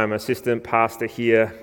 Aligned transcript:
I'm 0.00 0.12
assistant 0.14 0.64
pastor 0.64 1.04
here. 1.04 1.54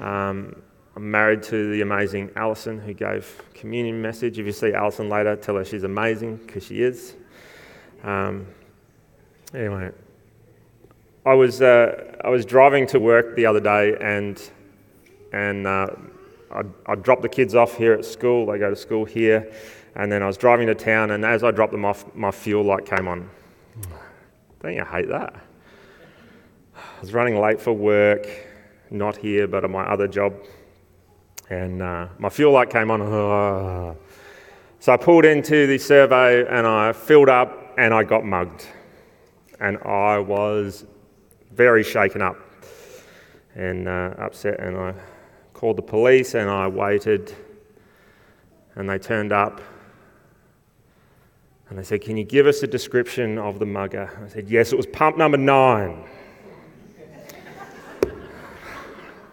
Um, 0.00 0.62
I'm 0.94 1.10
married 1.10 1.42
to 1.44 1.72
the 1.72 1.80
amazing 1.80 2.30
Alison, 2.36 2.78
who 2.78 2.94
gave 2.94 3.42
communion 3.54 4.00
message. 4.00 4.38
If 4.38 4.46
you 4.46 4.52
see 4.52 4.72
Alison 4.72 5.08
later, 5.08 5.34
tell 5.34 5.56
her 5.56 5.64
she's 5.64 5.82
amazing 5.82 6.36
because 6.36 6.64
she 6.64 6.80
is. 6.80 7.16
Um, 8.04 8.46
anyway, 9.52 9.90
I 11.24 11.34
was 11.34 11.60
uh, 11.60 12.16
I 12.22 12.28
was 12.28 12.46
driving 12.46 12.86
to 12.86 13.00
work 13.00 13.34
the 13.34 13.46
other 13.46 13.60
day, 13.60 13.96
and 14.00 14.40
and 15.32 15.66
uh, 15.66 15.88
I, 16.52 16.62
I 16.86 16.94
dropped 16.94 17.22
the 17.22 17.28
kids 17.28 17.56
off 17.56 17.76
here 17.76 17.94
at 17.94 18.04
school. 18.04 18.46
They 18.46 18.58
go 18.58 18.70
to 18.70 18.76
school 18.76 19.04
here, 19.04 19.52
and 19.96 20.12
then 20.12 20.22
I 20.22 20.28
was 20.28 20.36
driving 20.36 20.68
to 20.68 20.74
town, 20.76 21.10
and 21.10 21.24
as 21.24 21.42
I 21.42 21.50
dropped 21.50 21.72
them 21.72 21.84
off, 21.84 22.04
my 22.14 22.30
fuel 22.30 22.62
light 22.62 22.86
came 22.86 23.08
on. 23.08 23.28
Don't 24.62 24.74
you 24.74 24.84
hate 24.84 25.08
that? 25.08 25.34
I 26.76 27.00
was 27.00 27.12
running 27.12 27.40
late 27.40 27.60
for 27.60 27.72
work, 27.72 28.28
not 28.90 29.16
here, 29.16 29.46
but 29.46 29.64
at 29.64 29.70
my 29.70 29.84
other 29.84 30.06
job, 30.08 30.34
and 31.50 31.82
uh, 31.82 32.08
my 32.18 32.28
fuel 32.28 32.52
light 32.52 32.70
came 32.70 32.90
on. 32.90 33.96
So 34.78 34.92
I 34.92 34.98
pulled 34.98 35.24
into 35.24 35.66
the 35.66 35.78
servo 35.78 36.44
and 36.44 36.64
I 36.64 36.92
filled 36.92 37.28
up, 37.28 37.74
and 37.76 37.92
I 37.92 38.04
got 38.04 38.24
mugged, 38.24 38.66
and 39.58 39.78
I 39.78 40.18
was 40.18 40.84
very 41.50 41.82
shaken 41.82 42.22
up 42.22 42.36
and 43.56 43.88
uh, 43.88 44.14
upset, 44.18 44.60
and 44.60 44.76
I 44.76 44.94
called 45.54 45.76
the 45.76 45.82
police 45.82 46.34
and 46.34 46.48
I 46.48 46.68
waited, 46.68 47.34
and 48.76 48.88
they 48.88 48.98
turned 48.98 49.32
up 49.32 49.60
and 51.68 51.78
they 51.78 51.82
said, 51.82 52.02
Can 52.02 52.16
you 52.16 52.24
give 52.24 52.46
us 52.46 52.62
a 52.62 52.66
description 52.66 53.38
of 53.38 53.58
the 53.58 53.66
mugger? 53.66 54.10
I 54.24 54.28
said, 54.28 54.48
Yes, 54.48 54.72
it 54.72 54.76
was 54.76 54.86
pump 54.86 55.16
number 55.16 55.38
nine. 55.38 56.04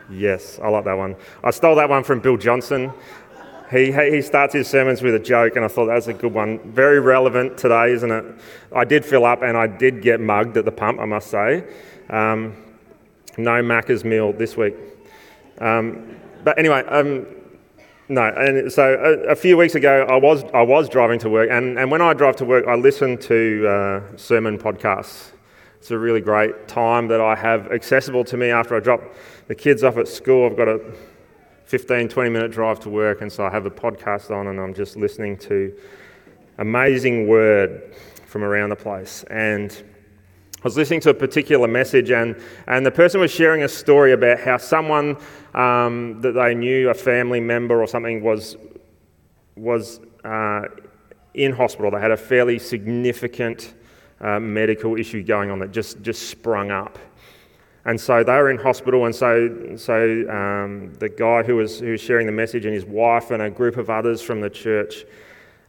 Yes, 0.09 0.59
I 0.61 0.69
like 0.69 0.85
that 0.85 0.97
one. 0.97 1.15
I 1.43 1.51
stole 1.51 1.75
that 1.75 1.89
one 1.89 2.03
from 2.03 2.19
Bill 2.19 2.37
Johnson. 2.37 2.91
He, 3.71 3.91
he 3.91 4.21
starts 4.21 4.53
his 4.53 4.67
sermons 4.67 5.01
with 5.01 5.15
a 5.15 5.19
joke, 5.19 5.55
and 5.55 5.65
I 5.65 5.67
thought 5.67 5.87
that 5.87 5.95
was 5.95 6.07
a 6.07 6.13
good 6.13 6.33
one. 6.33 6.59
Very 6.73 6.99
relevant 6.99 7.57
today, 7.57 7.91
isn't 7.91 8.11
it? 8.11 8.25
I 8.75 8.85
did 8.85 9.03
fill 9.03 9.25
up 9.25 9.41
and 9.41 9.57
I 9.57 9.65
did 9.65 10.01
get 10.01 10.19
mugged 10.19 10.57
at 10.57 10.65
the 10.65 10.71
pump, 10.71 10.99
I 10.99 11.05
must 11.05 11.31
say. 11.31 11.63
Um, 12.09 12.55
no 13.37 13.63
Macca's 13.63 14.03
meal 14.03 14.31
this 14.31 14.55
week. 14.55 14.75
Um, 15.59 16.15
but 16.43 16.59
anyway, 16.59 16.83
um, 16.87 17.25
no, 18.09 18.23
and 18.23 18.71
so 18.71 18.93
a, 18.93 19.31
a, 19.31 19.35
few 19.35 19.57
weeks 19.57 19.75
ago, 19.75 20.05
I 20.07 20.17
was, 20.17 20.43
I 20.53 20.61
was 20.61 20.87
driving 20.89 21.19
to 21.19 21.29
work, 21.29 21.49
and, 21.49 21.79
and 21.79 21.89
when 21.89 22.01
I 22.01 22.13
drive 22.13 22.35
to 22.37 22.45
work, 22.45 22.67
I 22.67 22.75
listen 22.75 23.17
to 23.19 23.67
uh, 23.67 24.17
sermon 24.17 24.57
podcasts. 24.57 25.31
It's 25.83 25.91
a 25.91 25.99
really 25.99 26.21
great 26.21 26.69
time 26.69 27.09
that 27.09 27.19
I 27.19 27.35
have 27.35 27.69
accessible 27.73 28.23
to 28.23 28.37
me 28.37 28.51
after 28.51 28.73
I 28.73 28.79
drop 28.79 29.01
the 29.49 29.53
kids 29.53 29.83
off 29.83 29.97
at 29.97 30.07
school. 30.07 30.45
I've 30.45 30.55
got 30.55 30.69
a 30.69 30.79
15, 31.65 32.07
20 32.07 32.29
minute 32.29 32.51
drive 32.51 32.79
to 32.83 32.89
work, 32.89 33.19
and 33.19 33.29
so 33.29 33.45
I 33.45 33.49
have 33.49 33.65
a 33.65 33.69
podcast 33.69 34.31
on, 34.31 34.47
and 34.47 34.61
I'm 34.61 34.73
just 34.73 34.95
listening 34.95 35.35
to 35.39 35.77
amazing 36.57 37.27
word 37.27 37.93
from 38.25 38.45
around 38.45 38.69
the 38.69 38.77
place. 38.77 39.25
And 39.29 39.73
I 40.55 40.63
was 40.63 40.77
listening 40.77 41.01
to 41.01 41.09
a 41.09 41.13
particular 41.13 41.67
message, 41.67 42.11
and, 42.11 42.41
and 42.65 42.85
the 42.85 42.91
person 42.91 43.19
was 43.19 43.31
sharing 43.31 43.63
a 43.63 43.67
story 43.67 44.13
about 44.13 44.39
how 44.39 44.55
someone 44.55 45.17
um, 45.53 46.21
that 46.21 46.31
they 46.31 46.55
knew, 46.55 46.91
a 46.91 46.93
family 46.93 47.41
member 47.41 47.81
or 47.83 47.87
something, 47.87 48.23
was, 48.23 48.55
was 49.57 49.99
uh, 50.23 50.61
in 51.33 51.51
hospital. 51.51 51.91
They 51.91 51.99
had 51.99 52.11
a 52.11 52.15
fairly 52.15 52.57
significant 52.57 53.73
uh, 54.23 54.39
medical 54.39 54.97
issue 54.97 55.21
going 55.21 55.51
on 55.51 55.59
that 55.59 55.71
just, 55.71 56.01
just 56.01 56.29
sprung 56.29 56.71
up. 56.71 56.97
And 57.85 57.99
so 57.99 58.23
they 58.23 58.31
were 58.31 58.49
in 58.49 58.57
hospital, 58.57 59.05
and 59.05 59.13
so, 59.13 59.75
so 59.75 59.95
um, 60.29 60.93
the 60.99 61.09
guy 61.09 61.43
who 61.43 61.57
was, 61.57 61.79
who 61.79 61.91
was 61.91 62.01
sharing 62.01 62.25
the 62.25 62.31
message 62.31 62.65
and 62.65 62.73
his 62.73 62.85
wife 62.85 63.29
and 63.29 63.41
a 63.41 63.49
group 63.49 63.75
of 63.75 63.89
others 63.89 64.21
from 64.21 64.39
the 64.39 64.49
church 64.49 65.03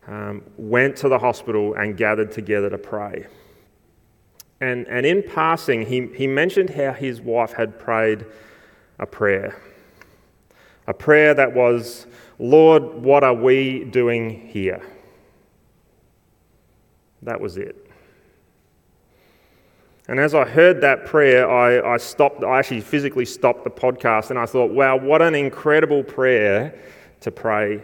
um, 0.07 0.43
went 0.57 0.97
to 0.99 1.09
the 1.09 1.19
hospital 1.19 1.75
and 1.75 1.97
gathered 1.97 2.31
together 2.31 2.71
to 2.71 2.79
pray. 2.79 3.27
And, 4.61 4.87
and 4.87 5.05
in 5.05 5.25
passing, 5.25 5.87
he, 5.87 6.07
he 6.15 6.29
mentioned 6.29 6.71
how 6.71 6.93
his 6.93 7.21
wife 7.21 7.53
had 7.53 7.81
prayed 7.81 8.25
a 9.01 9.07
prayer. 9.07 9.57
A 10.87 10.95
prayer 10.95 11.35
that 11.35 11.53
was, 11.53 12.07
Lord, 12.39 12.83
what 12.83 13.25
are 13.25 13.35
we 13.35 13.85
doing 13.85 14.47
here? 14.49 14.81
That 17.23 17.41
was 17.41 17.57
it. 17.57 17.91
And 20.07 20.21
as 20.21 20.35
I 20.35 20.45
heard 20.45 20.83
that 20.83 21.07
prayer, 21.07 21.51
I, 21.51 21.95
I 21.95 21.97
stopped, 21.97 22.45
I 22.45 22.59
actually 22.59 22.83
physically 22.83 23.25
stopped 23.25 23.65
the 23.65 23.71
podcast 23.71 24.31
and 24.31 24.39
I 24.39 24.45
thought, 24.45 24.71
wow, 24.71 24.97
what 24.97 25.23
an 25.23 25.35
incredible 25.35 26.03
prayer 26.03 26.79
to 27.21 27.31
pray. 27.31 27.83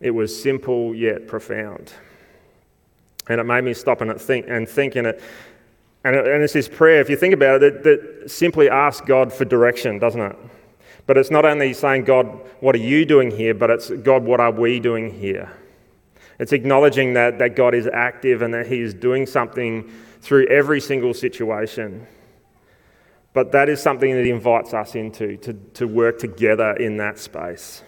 It 0.00 0.10
was 0.10 0.40
simple 0.40 0.94
yet 0.94 1.26
profound. 1.26 1.92
And 3.28 3.40
it 3.40 3.44
made 3.44 3.64
me 3.64 3.74
stop 3.74 4.00
and 4.02 4.20
think 4.20 4.46
and 4.48 4.68
think 4.68 4.94
in 4.94 5.06
it. 5.06 5.22
And, 6.04 6.14
it, 6.14 6.26
and 6.26 6.42
it's 6.42 6.52
this 6.52 6.68
prayer, 6.68 7.00
if 7.00 7.08
you 7.08 7.16
think 7.16 7.34
about 7.34 7.62
it, 7.62 7.82
that, 7.82 8.22
that 8.22 8.30
simply 8.30 8.68
asks 8.68 9.06
God 9.06 9.32
for 9.32 9.44
direction, 9.44 9.98
doesn't 9.98 10.20
it? 10.20 10.36
But 11.06 11.16
it's 11.16 11.30
not 11.30 11.46
only 11.46 11.72
saying, 11.72 12.04
God, 12.04 12.26
what 12.60 12.74
are 12.74 12.78
you 12.78 13.06
doing 13.06 13.30
here? 13.30 13.54
But 13.54 13.70
it's, 13.70 13.90
God, 13.90 14.22
what 14.22 14.40
are 14.40 14.50
we 14.50 14.78
doing 14.80 15.10
here? 15.10 15.50
It's 16.38 16.52
acknowledging 16.52 17.14
that, 17.14 17.38
that 17.38 17.56
God 17.56 17.74
is 17.74 17.88
active 17.92 18.42
and 18.42 18.54
that 18.54 18.66
He 18.66 18.80
is 18.80 18.94
doing 18.94 19.26
something 19.26 19.90
through 20.20 20.46
every 20.46 20.80
single 20.80 21.14
situation. 21.14 22.06
But 23.32 23.52
that 23.52 23.68
is 23.68 23.82
something 23.82 24.14
that 24.14 24.24
He 24.24 24.30
invites 24.30 24.72
us 24.72 24.94
into, 24.94 25.36
to, 25.38 25.52
to 25.74 25.86
work 25.86 26.18
together 26.18 26.72
in 26.72 26.96
that 26.98 27.18
space. 27.18 27.82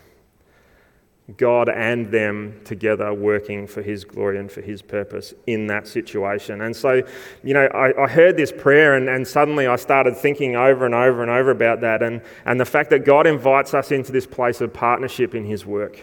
God 1.36 1.68
and 1.68 2.10
them 2.10 2.60
together 2.64 3.12
working 3.14 3.66
for 3.66 3.82
His 3.82 4.04
glory 4.04 4.38
and 4.38 4.50
for 4.50 4.62
His 4.62 4.82
purpose 4.82 5.32
in 5.46 5.68
that 5.68 5.86
situation. 5.86 6.60
And 6.60 6.74
so, 6.74 7.02
you 7.42 7.54
know, 7.54 7.66
I, 7.66 8.04
I, 8.04 8.08
heard 8.08 8.36
this 8.36 8.52
prayer 8.52 8.96
and, 8.96 9.08
and 9.08 9.26
suddenly 9.26 9.66
I 9.66 9.76
started 9.76 10.16
thinking 10.16 10.56
over 10.56 10.86
and 10.86 10.94
over 10.94 11.22
and 11.22 11.30
over 11.30 11.50
about 11.50 11.82
that 11.82 12.02
and, 12.02 12.20
and 12.44 12.58
the 12.58 12.64
fact 12.64 12.90
that 12.90 13.04
God 13.04 13.26
invites 13.26 13.74
us 13.74 13.92
into 13.92 14.12
this 14.12 14.26
place 14.26 14.60
of 14.60 14.72
partnership 14.72 15.34
in 15.34 15.44
His 15.44 15.64
work. 15.64 16.02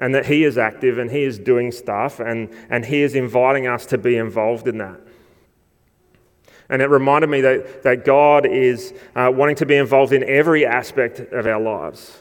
And 0.00 0.14
that 0.14 0.26
He 0.26 0.42
is 0.42 0.58
active 0.58 0.98
and 0.98 1.10
He 1.10 1.22
is 1.22 1.38
doing 1.38 1.70
stuff 1.70 2.18
and, 2.18 2.48
and 2.68 2.84
He 2.84 3.02
is 3.02 3.14
inviting 3.14 3.68
us 3.68 3.86
to 3.86 3.98
be 3.98 4.16
involved 4.16 4.66
in 4.66 4.78
that. 4.78 4.98
And 6.68 6.82
it 6.82 6.86
reminded 6.86 7.30
me 7.30 7.40
that, 7.42 7.82
that 7.82 8.04
God 8.04 8.46
is 8.46 8.94
uh, 9.14 9.30
wanting 9.32 9.56
to 9.56 9.66
be 9.66 9.76
involved 9.76 10.12
in 10.12 10.22
every 10.24 10.64
aspect 10.64 11.18
of 11.18 11.46
our 11.46 11.60
lives 11.60 12.18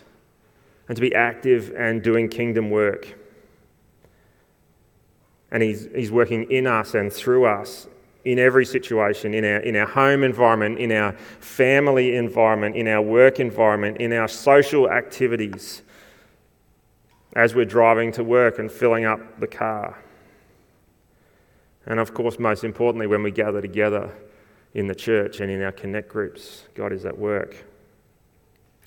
and 0.87 0.95
to 0.95 1.01
be 1.01 1.13
active 1.13 1.71
and 1.77 2.03
doing 2.03 2.27
kingdom 2.29 2.69
work. 2.69 3.15
And 5.51 5.63
he's, 5.63 5.87
he's 5.95 6.11
working 6.11 6.51
in 6.51 6.67
us 6.67 6.95
and 6.95 7.13
through 7.13 7.45
us 7.45 7.87
in 8.25 8.37
every 8.37 8.65
situation 8.65 9.33
in 9.33 9.45
our, 9.45 9.59
in 9.59 9.75
our 9.75 9.87
home 9.87 10.23
environment, 10.23 10.77
in 10.79 10.91
our 10.91 11.13
family 11.39 12.15
environment, 12.15 12.75
in 12.75 12.87
our 12.87 13.01
work 13.01 13.39
environment, 13.39 13.97
in 13.97 14.11
our 14.13 14.27
social 14.27 14.89
activities, 14.89 15.83
as 17.35 17.55
we're 17.55 17.65
driving 17.65 18.11
to 18.13 18.23
work 18.23 18.59
and 18.59 18.71
filling 18.71 19.05
up 19.05 19.39
the 19.39 19.47
car. 19.47 19.97
And 21.85 21.99
of 21.99 22.13
course, 22.13 22.39
most 22.39 22.63
importantly, 22.63 23.07
when 23.07 23.23
we 23.23 23.31
gather 23.31 23.61
together 23.61 24.11
in 24.73 24.87
the 24.87 24.95
church 24.95 25.39
and 25.39 25.51
in 25.51 25.61
our 25.61 25.71
connect 25.71 26.09
groups, 26.09 26.63
God 26.75 26.91
is 26.93 27.05
at 27.05 27.17
work. 27.17 27.65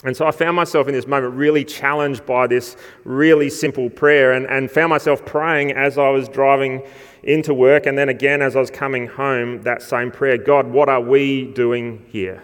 And 0.04 0.16
so 0.16 0.26
I 0.26 0.32
found 0.32 0.56
myself 0.56 0.88
in 0.88 0.94
this 0.94 1.06
moment 1.06 1.34
really 1.34 1.64
challenged 1.64 2.26
by 2.26 2.48
this 2.48 2.76
really 3.04 3.48
simple 3.48 3.88
prayer 3.88 4.32
and, 4.32 4.47
and 4.47 4.69
found 4.70 4.91
myself 4.91 5.25
praying 5.25 5.72
as 5.72 5.97
I 5.97 6.08
was 6.10 6.28
driving 6.28 6.82
into 7.22 7.54
work 7.54 7.86
and 7.86 7.97
then 7.97 8.08
again 8.08 8.42
as 8.42 8.56
I 8.56 8.60
was 8.60 8.70
coming 8.70 9.06
home, 9.06 9.62
that 9.62 9.81
same 9.81 10.10
prayer 10.10 10.36
God, 10.36 10.66
what 10.66 10.88
are 10.88 11.00
we 11.00 11.44
doing 11.52 12.05
here? 12.08 12.43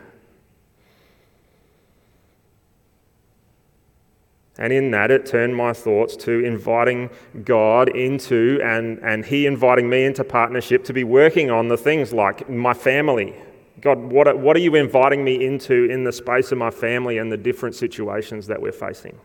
And 4.58 4.72
in 4.72 4.90
that, 4.90 5.12
it 5.12 5.24
turned 5.24 5.54
my 5.54 5.72
thoughts 5.72 6.16
to 6.16 6.44
inviting 6.44 7.10
God 7.44 7.88
into 7.90 8.60
and, 8.62 8.98
and 8.98 9.24
He 9.24 9.46
inviting 9.46 9.88
me 9.88 10.04
into 10.04 10.24
partnership 10.24 10.84
to 10.84 10.92
be 10.92 11.04
working 11.04 11.50
on 11.50 11.68
the 11.68 11.76
things 11.76 12.12
like 12.12 12.50
my 12.50 12.74
family, 12.74 13.34
God, 13.80 13.98
what 13.98 14.36
what 14.36 14.56
are 14.56 14.60
you 14.60 14.74
inviting 14.74 15.22
me 15.22 15.44
into 15.44 15.84
in 15.84 16.02
the 16.02 16.10
space 16.10 16.50
of 16.50 16.58
my 16.58 16.70
family 16.70 17.18
and 17.18 17.30
the 17.30 17.36
different 17.36 17.76
situations 17.76 18.48
that 18.48 18.60
we're 18.60 18.72
facing? 18.72 19.16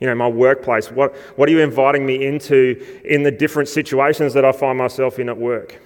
You 0.00 0.06
know, 0.06 0.14
my 0.14 0.28
workplace, 0.28 0.90
what, 0.90 1.14
what 1.36 1.48
are 1.48 1.52
you 1.52 1.60
inviting 1.60 2.06
me 2.06 2.26
into 2.26 2.84
in 3.04 3.22
the 3.22 3.30
different 3.30 3.68
situations 3.68 4.32
that 4.32 4.46
I 4.46 4.52
find 4.52 4.78
myself 4.78 5.18
in 5.18 5.28
at 5.28 5.36
work? 5.36 5.78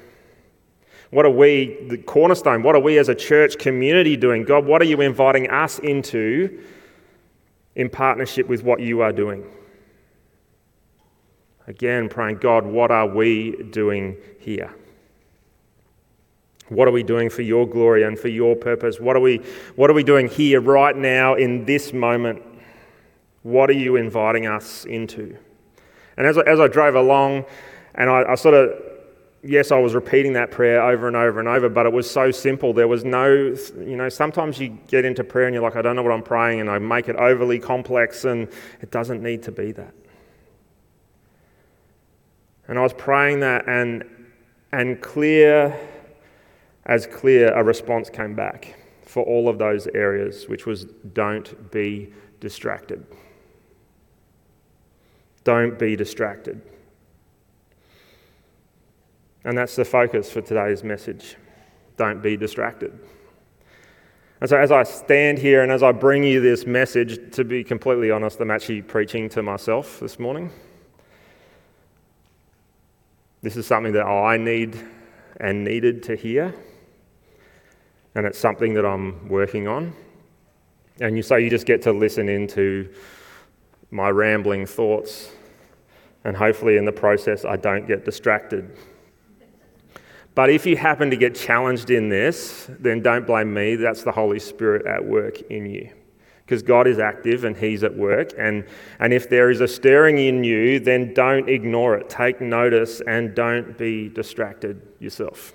What 1.10 1.26
are 1.26 1.30
we, 1.30 1.78
the 1.88 1.98
cornerstone, 1.98 2.62
what 2.62 2.76
are 2.76 2.80
we 2.80 2.98
as 2.98 3.08
a 3.08 3.14
church 3.14 3.58
community 3.58 4.16
doing? 4.16 4.44
God, 4.44 4.66
what 4.66 4.80
are 4.80 4.84
you 4.84 5.00
inviting 5.00 5.50
us 5.50 5.80
into 5.80 6.62
in 7.76 7.88
partnership 7.88 8.48
with 8.48 8.62
what 8.62 8.80
you 8.80 9.00
are 9.00 9.12
doing? 9.12 9.44
Again, 11.66 12.08
praying, 12.08 12.38
God, 12.38 12.66
what 12.66 12.90
are 12.90 13.06
we 13.06 13.62
doing 13.70 14.16
here? 14.38 14.74
What 16.68 16.88
are 16.88 16.92
we 16.92 17.02
doing 17.02 17.30
for 17.30 17.42
your 17.42 17.66
glory 17.66 18.04
and 18.04 18.18
for 18.18 18.28
your 18.28 18.56
purpose? 18.56 19.00
What 19.00 19.16
are 19.16 19.20
we, 19.20 19.38
what 19.76 19.90
are 19.90 19.94
we 19.94 20.02
doing 20.02 20.28
here 20.28 20.60
right 20.60 20.96
now 20.96 21.34
in 21.34 21.64
this 21.64 21.92
moment? 21.92 22.42
What 23.42 23.68
are 23.70 23.74
you 23.74 23.96
inviting 23.96 24.46
us 24.46 24.84
into? 24.84 25.36
And 26.16 26.26
as 26.26 26.38
I, 26.38 26.42
as 26.42 26.60
I 26.60 26.68
drove 26.68 26.94
along, 26.94 27.44
and 27.94 28.08
I, 28.08 28.24
I 28.32 28.34
sort 28.34 28.54
of, 28.54 28.83
yes, 29.44 29.70
I 29.70 29.78
was 29.78 29.94
repeating 29.94 30.32
that 30.34 30.50
prayer 30.50 30.82
over 30.82 31.06
and 31.06 31.16
over 31.16 31.38
and 31.38 31.48
over, 31.48 31.68
but 31.68 31.86
it 31.86 31.92
was 31.92 32.10
so 32.10 32.30
simple. 32.30 32.72
There 32.72 32.88
was 32.88 33.04
no, 33.04 33.54
you 33.78 33.96
know, 33.96 34.08
sometimes 34.08 34.58
you 34.58 34.78
get 34.88 35.04
into 35.04 35.22
prayer 35.22 35.46
and 35.46 35.54
you're 35.54 35.62
like, 35.62 35.76
I 35.76 35.82
don't 35.82 35.96
know 35.96 36.02
what 36.02 36.12
I'm 36.12 36.22
praying, 36.22 36.60
and 36.60 36.70
I 36.70 36.78
make 36.78 37.08
it 37.08 37.16
overly 37.16 37.58
complex, 37.58 38.24
and 38.24 38.48
it 38.80 38.90
doesn't 38.90 39.22
need 39.22 39.42
to 39.44 39.52
be 39.52 39.72
that. 39.72 39.94
And 42.66 42.78
I 42.78 42.82
was 42.82 42.94
praying 42.94 43.40
that, 43.40 43.68
and, 43.68 44.04
and 44.72 45.00
clear 45.02 45.78
as 46.86 47.06
clear, 47.06 47.52
a 47.52 47.64
response 47.64 48.10
came 48.10 48.34
back 48.34 48.76
for 49.02 49.22
all 49.24 49.48
of 49.48 49.58
those 49.58 49.86
areas, 49.88 50.48
which 50.48 50.66
was 50.66 50.84
don't 51.14 51.70
be 51.70 52.12
distracted. 52.40 53.06
Don't 55.44 55.78
be 55.78 55.96
distracted. 55.96 56.60
And 59.44 59.56
that's 59.56 59.76
the 59.76 59.84
focus 59.84 60.30
for 60.30 60.40
today's 60.40 60.82
message. 60.82 61.36
Don't 61.96 62.22
be 62.22 62.36
distracted. 62.36 62.98
And 64.40 64.50
so, 64.50 64.58
as 64.58 64.72
I 64.72 64.82
stand 64.82 65.38
here 65.38 65.62
and 65.62 65.70
as 65.70 65.82
I 65.82 65.92
bring 65.92 66.24
you 66.24 66.40
this 66.40 66.66
message, 66.66 67.34
to 67.34 67.44
be 67.44 67.62
completely 67.62 68.10
honest, 68.10 68.40
I'm 68.40 68.50
actually 68.50 68.82
preaching 68.82 69.28
to 69.30 69.42
myself 69.42 70.00
this 70.00 70.18
morning. 70.18 70.50
This 73.42 73.56
is 73.56 73.66
something 73.66 73.92
that 73.92 74.06
I 74.06 74.36
need 74.36 74.78
and 75.38 75.64
needed 75.64 76.02
to 76.04 76.16
hear 76.16 76.54
and 78.14 78.26
it's 78.26 78.38
something 78.38 78.74
that 78.74 78.84
I'm 78.84 79.28
working 79.28 79.66
on. 79.66 79.92
And 81.00 81.16
you 81.16 81.22
say 81.22 81.42
you 81.42 81.50
just 81.50 81.66
get 81.66 81.82
to 81.82 81.92
listen 81.92 82.28
into 82.28 82.92
my 83.90 84.08
rambling 84.08 84.66
thoughts, 84.66 85.30
and 86.24 86.36
hopefully, 86.36 86.76
in 86.76 86.84
the 86.84 86.92
process, 86.92 87.44
I 87.44 87.56
don't 87.56 87.86
get 87.86 88.04
distracted. 88.04 88.76
But 90.34 90.50
if 90.50 90.66
you 90.66 90.76
happen 90.76 91.10
to 91.10 91.16
get 91.16 91.34
challenged 91.34 91.90
in 91.90 92.08
this, 92.08 92.68
then 92.68 93.02
don't 93.02 93.26
blame 93.26 93.54
me. 93.54 93.76
That's 93.76 94.02
the 94.02 94.12
Holy 94.12 94.40
Spirit 94.40 94.84
at 94.86 95.04
work 95.04 95.40
in 95.42 95.66
you. 95.66 95.90
Because 96.44 96.62
God 96.62 96.86
is 96.86 96.98
active 96.98 97.44
and 97.44 97.56
He's 97.56 97.84
at 97.84 97.94
work. 97.96 98.32
And, 98.36 98.66
and 98.98 99.12
if 99.12 99.30
there 99.30 99.50
is 99.50 99.60
a 99.60 99.68
stirring 99.68 100.18
in 100.18 100.42
you, 100.42 100.80
then 100.80 101.14
don't 101.14 101.48
ignore 101.48 101.96
it. 101.96 102.10
Take 102.10 102.40
notice 102.40 103.00
and 103.06 103.34
don't 103.34 103.78
be 103.78 104.08
distracted 104.08 104.82
yourself. 104.98 105.52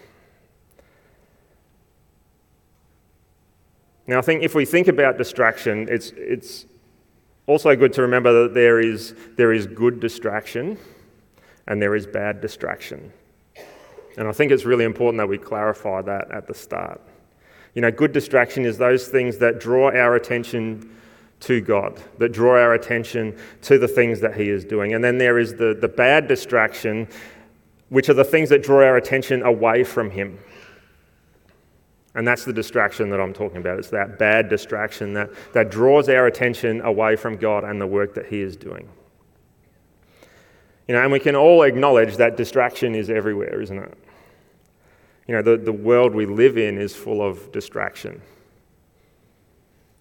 Now, 4.07 4.17
I 4.17 4.21
think 4.21 4.43
if 4.43 4.55
we 4.55 4.65
think 4.65 4.87
about 4.87 5.19
distraction, 5.19 5.87
it's, 5.89 6.11
it's 6.15 6.65
also 7.45 7.75
good 7.75 7.93
to 7.93 8.01
remember 8.01 8.43
that 8.43 8.53
there 8.55 8.79
is, 8.79 9.13
there 9.35 9.51
is 9.53 9.67
good 9.67 9.99
distraction 9.99 10.79
and 11.67 11.79
there 11.79 11.95
is 11.95 12.07
bad 12.07 12.41
distraction. 12.41 13.13
And 14.19 14.27
I 14.27 14.33
think 14.33 14.51
it's 14.51 14.65
really 14.65 14.83
important 14.83 15.17
that 15.19 15.29
we 15.29 15.37
clarify 15.37 16.01
that 16.01 16.29
at 16.29 16.45
the 16.45 16.53
start. 16.53 16.99
You 17.73 17.81
know, 17.81 17.89
good 17.89 18.11
distraction 18.11 18.65
is 18.65 18.77
those 18.77 19.07
things 19.07 19.37
that 19.37 19.61
draw 19.61 19.91
our 19.91 20.15
attention 20.15 20.93
to 21.39 21.61
God, 21.61 22.01
that 22.17 22.33
draw 22.33 22.61
our 22.61 22.73
attention 22.73 23.39
to 23.61 23.77
the 23.77 23.87
things 23.87 24.19
that 24.19 24.35
He 24.35 24.49
is 24.49 24.65
doing. 24.65 24.93
And 24.93 25.01
then 25.01 25.19
there 25.19 25.39
is 25.39 25.55
the, 25.55 25.73
the 25.73 25.87
bad 25.87 26.27
distraction, 26.27 27.07
which 27.87 28.09
are 28.09 28.13
the 28.13 28.25
things 28.25 28.49
that 28.49 28.61
draw 28.61 28.85
our 28.85 28.97
attention 28.97 29.41
away 29.41 29.85
from 29.85 30.09
Him. 30.09 30.37
And 32.13 32.27
that's 32.27 32.43
the 32.43 32.51
distraction 32.51 33.09
that 33.11 33.21
I'm 33.21 33.31
talking 33.31 33.59
about. 33.59 33.79
It's 33.79 33.91
that 33.91 34.19
bad 34.19 34.49
distraction 34.49 35.13
that, 35.13 35.29
that 35.53 35.71
draws 35.71 36.09
our 36.09 36.27
attention 36.27 36.81
away 36.81 37.15
from 37.15 37.37
God 37.37 37.63
and 37.63 37.79
the 37.79 37.87
work 37.87 38.15
that 38.15 38.25
He 38.25 38.41
is 38.41 38.57
doing. 38.57 38.89
You 40.89 40.95
know, 40.95 41.03
and 41.03 41.11
we 41.13 41.21
can 41.21 41.37
all 41.37 41.63
acknowledge 41.63 42.17
that 42.17 42.35
distraction 42.35 42.95
is 42.95 43.09
everywhere, 43.09 43.61
isn't 43.61 43.79
it? 43.79 43.97
You 45.29 45.35
know, 45.35 45.43
the, 45.43 45.57
the 45.57 45.71
world 45.71 46.15
we 46.15 46.25
live 46.25 46.57
in 46.57 46.79
is 46.79 46.95
full 46.95 47.21
of 47.21 47.51
distraction. 47.51 48.19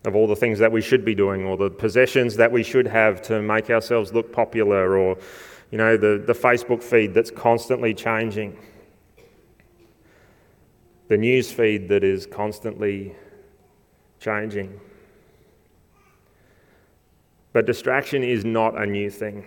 Of 0.06 0.16
all 0.16 0.26
the 0.26 0.34
things 0.34 0.58
that 0.58 0.72
we 0.72 0.80
should 0.80 1.04
be 1.04 1.14
doing, 1.14 1.44
or 1.44 1.58
the 1.58 1.68
possessions 1.68 2.34
that 2.36 2.50
we 2.50 2.62
should 2.62 2.86
have 2.86 3.20
to 3.22 3.42
make 3.42 3.68
ourselves 3.68 4.14
look 4.14 4.32
popular, 4.32 4.96
or, 4.96 5.18
you 5.70 5.76
know, 5.76 5.98
the, 5.98 6.24
the 6.26 6.32
Facebook 6.32 6.82
feed 6.82 7.12
that's 7.12 7.30
constantly 7.30 7.92
changing 7.92 8.56
the 11.08 11.18
news 11.18 11.52
feed 11.52 11.88
that 11.88 12.02
is 12.02 12.24
constantly 12.24 13.14
changing. 14.20 14.80
But 17.52 17.66
distraction 17.66 18.22
is 18.24 18.46
not 18.46 18.80
a 18.80 18.86
new 18.86 19.10
thing. 19.10 19.44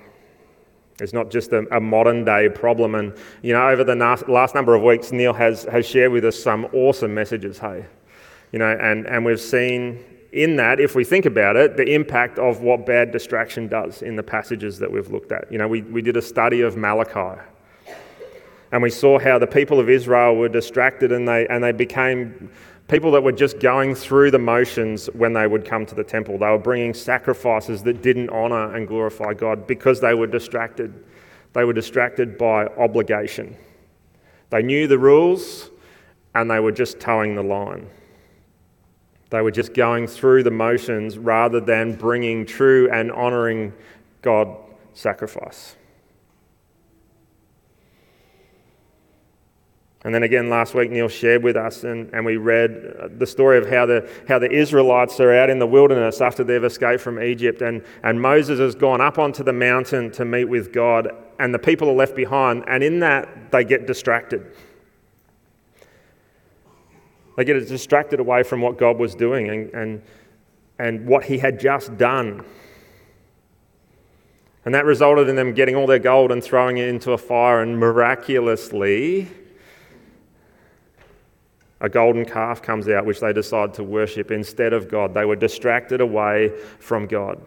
It's 0.99 1.13
not 1.13 1.31
just 1.31 1.51
a, 1.51 1.65
a, 1.75 1.79
modern 1.79 2.25
day 2.25 2.49
problem. 2.49 2.95
And, 2.95 3.13
you 3.41 3.53
know, 3.53 3.69
over 3.69 3.83
the 3.83 3.95
last, 3.95 4.27
last 4.29 4.53
number 4.53 4.75
of 4.75 4.83
weeks, 4.83 5.11
Neil 5.11 5.33
has, 5.33 5.63
has 5.63 5.85
shared 5.85 6.11
with 6.11 6.25
us 6.25 6.37
some 6.37 6.65
awesome 6.73 7.13
messages, 7.13 7.57
hey? 7.57 7.85
You 8.51 8.59
know, 8.59 8.71
and, 8.71 9.07
and 9.07 9.25
we've 9.25 9.39
seen 9.39 10.03
in 10.31 10.55
that, 10.57 10.79
if 10.79 10.95
we 10.95 11.03
think 11.03 11.25
about 11.25 11.55
it, 11.55 11.75
the 11.77 11.93
impact 11.93 12.39
of 12.39 12.61
what 12.61 12.85
bad 12.85 13.11
distraction 13.11 13.67
does 13.67 14.01
in 14.01 14.15
the 14.15 14.23
passages 14.23 14.79
that 14.79 14.91
we've 14.91 15.09
looked 15.09 15.31
at. 15.31 15.51
You 15.51 15.57
know, 15.57 15.67
we, 15.67 15.81
we 15.81 16.01
did 16.01 16.17
a 16.17 16.21
study 16.21 16.61
of 16.61 16.77
Malachi 16.77 17.41
and 18.71 18.81
we 18.81 18.89
saw 18.89 19.19
how 19.19 19.37
the 19.37 19.47
people 19.47 19.79
of 19.79 19.89
Israel 19.89 20.35
were 20.35 20.47
distracted 20.47 21.11
and 21.11 21.27
they, 21.27 21.45
and 21.47 21.63
they 21.63 21.73
became 21.73 22.49
people 22.91 23.09
that 23.09 23.23
were 23.23 23.31
just 23.31 23.57
going 23.61 23.95
through 23.95 24.29
the 24.29 24.37
motions 24.37 25.05
when 25.13 25.31
they 25.31 25.47
would 25.47 25.63
come 25.63 25.85
to 25.85 25.95
the 25.95 26.03
temple. 26.03 26.37
They 26.37 26.49
were 26.49 26.59
bringing 26.59 26.93
sacrifices 26.93 27.81
that 27.83 28.01
didn't 28.01 28.29
honor 28.31 28.75
and 28.75 28.85
glorify 28.85 29.33
God 29.33 29.65
because 29.65 30.01
they 30.01 30.13
were 30.13 30.27
distracted. 30.27 31.05
They 31.53 31.63
were 31.63 31.71
distracted 31.71 32.37
by 32.37 32.65
obligation. 32.67 33.55
They 34.49 34.61
knew 34.61 34.87
the 34.87 34.99
rules 34.99 35.69
and 36.35 36.51
they 36.51 36.59
were 36.59 36.73
just 36.73 36.99
toeing 36.99 37.33
the 37.35 37.43
line. 37.43 37.89
They 39.29 39.41
were 39.41 39.51
just 39.51 39.73
going 39.73 40.05
through 40.05 40.43
the 40.43 40.51
motions 40.51 41.17
rather 41.17 41.61
than 41.61 41.95
bringing 41.95 42.45
true 42.45 42.91
and 42.91 43.09
honoring 43.13 43.71
God 44.21 44.53
sacrifice. 44.93 45.77
And 50.03 50.15
then 50.15 50.23
again, 50.23 50.49
last 50.49 50.73
week, 50.73 50.89
Neil 50.89 51.07
shared 51.07 51.43
with 51.43 51.55
us, 51.55 51.83
and, 51.83 52.11
and 52.11 52.25
we 52.25 52.37
read 52.37 52.95
uh, 52.99 53.07
the 53.15 53.27
story 53.27 53.59
of 53.59 53.69
how 53.69 53.85
the, 53.85 54.09
how 54.27 54.39
the 54.39 54.51
Israelites 54.51 55.19
are 55.19 55.31
out 55.31 55.51
in 55.51 55.59
the 55.59 55.67
wilderness 55.67 56.21
after 56.21 56.43
they've 56.43 56.63
escaped 56.63 57.03
from 57.03 57.21
Egypt. 57.21 57.61
And, 57.61 57.83
and 58.01 58.19
Moses 58.19 58.57
has 58.57 58.73
gone 58.73 58.99
up 58.99 59.19
onto 59.19 59.43
the 59.43 59.53
mountain 59.53 60.09
to 60.13 60.25
meet 60.25 60.45
with 60.45 60.73
God, 60.73 61.09
and 61.37 61.53
the 61.53 61.59
people 61.59 61.87
are 61.87 61.93
left 61.93 62.15
behind. 62.15 62.63
And 62.67 62.83
in 62.83 62.99
that, 63.01 63.51
they 63.51 63.63
get 63.63 63.85
distracted. 63.85 64.55
They 67.37 67.45
get 67.45 67.67
distracted 67.67 68.19
away 68.19 68.41
from 68.41 68.59
what 68.59 68.79
God 68.79 68.97
was 68.97 69.13
doing 69.13 69.49
and, 69.49 69.69
and, 69.73 70.01
and 70.79 71.05
what 71.05 71.25
He 71.25 71.37
had 71.37 71.59
just 71.59 71.95
done. 71.97 72.43
And 74.65 74.73
that 74.73 74.85
resulted 74.85 75.29
in 75.29 75.35
them 75.35 75.53
getting 75.53 75.75
all 75.75 75.85
their 75.85 75.99
gold 75.99 76.31
and 76.31 76.43
throwing 76.43 76.77
it 76.77 76.87
into 76.87 77.11
a 77.11 77.19
fire, 77.19 77.61
and 77.61 77.77
miraculously, 77.77 79.29
a 81.81 81.89
golden 81.89 82.25
calf 82.25 82.61
comes 82.61 82.87
out, 82.87 83.05
which 83.05 83.19
they 83.19 83.33
decide 83.33 83.73
to 83.73 83.83
worship 83.83 84.31
instead 84.31 84.71
of 84.71 84.87
God. 84.87 85.13
They 85.13 85.25
were 85.25 85.35
distracted 85.35 85.99
away 85.99 86.53
from 86.79 87.07
God. 87.07 87.41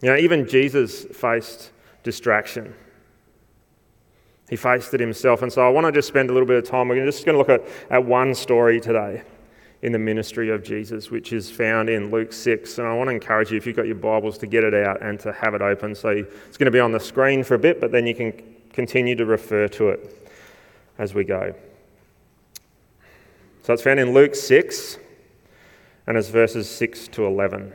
You 0.00 0.10
know, 0.10 0.16
even 0.16 0.46
Jesus 0.46 1.04
faced 1.04 1.72
distraction. 2.04 2.72
He 4.48 4.54
faced 4.54 4.94
it 4.94 5.00
himself. 5.00 5.42
And 5.42 5.52
so 5.52 5.66
I 5.66 5.68
want 5.70 5.86
to 5.86 5.92
just 5.92 6.06
spend 6.06 6.30
a 6.30 6.32
little 6.32 6.46
bit 6.46 6.56
of 6.56 6.64
time. 6.64 6.88
We're 6.88 7.04
just 7.04 7.26
going 7.26 7.34
to 7.34 7.38
look 7.38 7.48
at, 7.48 7.68
at 7.90 8.04
one 8.04 8.32
story 8.34 8.80
today 8.80 9.22
in 9.82 9.90
the 9.90 9.98
ministry 9.98 10.50
of 10.50 10.62
Jesus, 10.62 11.10
which 11.10 11.32
is 11.32 11.50
found 11.50 11.90
in 11.90 12.10
Luke 12.12 12.32
6. 12.32 12.78
And 12.78 12.86
I 12.86 12.94
want 12.94 13.08
to 13.08 13.14
encourage 13.14 13.50
you, 13.50 13.56
if 13.56 13.66
you've 13.66 13.76
got 13.76 13.86
your 13.86 13.96
Bibles, 13.96 14.38
to 14.38 14.46
get 14.46 14.62
it 14.62 14.72
out 14.72 15.02
and 15.02 15.18
to 15.20 15.32
have 15.32 15.54
it 15.54 15.62
open. 15.62 15.96
So 15.96 16.10
it's 16.10 16.56
going 16.56 16.66
to 16.66 16.70
be 16.70 16.80
on 16.80 16.92
the 16.92 17.00
screen 17.00 17.42
for 17.42 17.54
a 17.54 17.58
bit, 17.58 17.80
but 17.80 17.90
then 17.90 18.06
you 18.06 18.14
can 18.14 18.32
continue 18.72 19.16
to 19.16 19.26
refer 19.26 19.66
to 19.68 19.88
it 19.88 20.30
as 20.98 21.12
we 21.12 21.24
go. 21.24 21.54
So 23.68 23.74
it's 23.74 23.82
found 23.82 24.00
in 24.00 24.14
Luke 24.14 24.34
6, 24.34 24.96
and 26.06 26.16
it's 26.16 26.30
verses 26.30 26.70
6 26.70 27.06
to 27.08 27.26
11. 27.26 27.70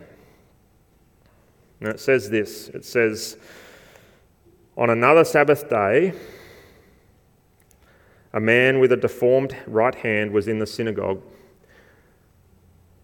And 1.82 1.90
it 1.90 2.00
says 2.00 2.32
this 2.32 2.70
it 2.70 2.84
says, 2.84 3.38
On 4.76 4.90
another 4.90 5.24
Sabbath 5.24 5.70
day, 5.70 6.14
a 8.34 8.40
man 8.40 8.80
with 8.80 8.92
a 8.92 8.98
deformed 8.98 9.56
right 9.68 9.94
hand 9.94 10.32
was 10.32 10.48
in 10.48 10.58
the 10.58 10.66
synagogue 10.66 11.22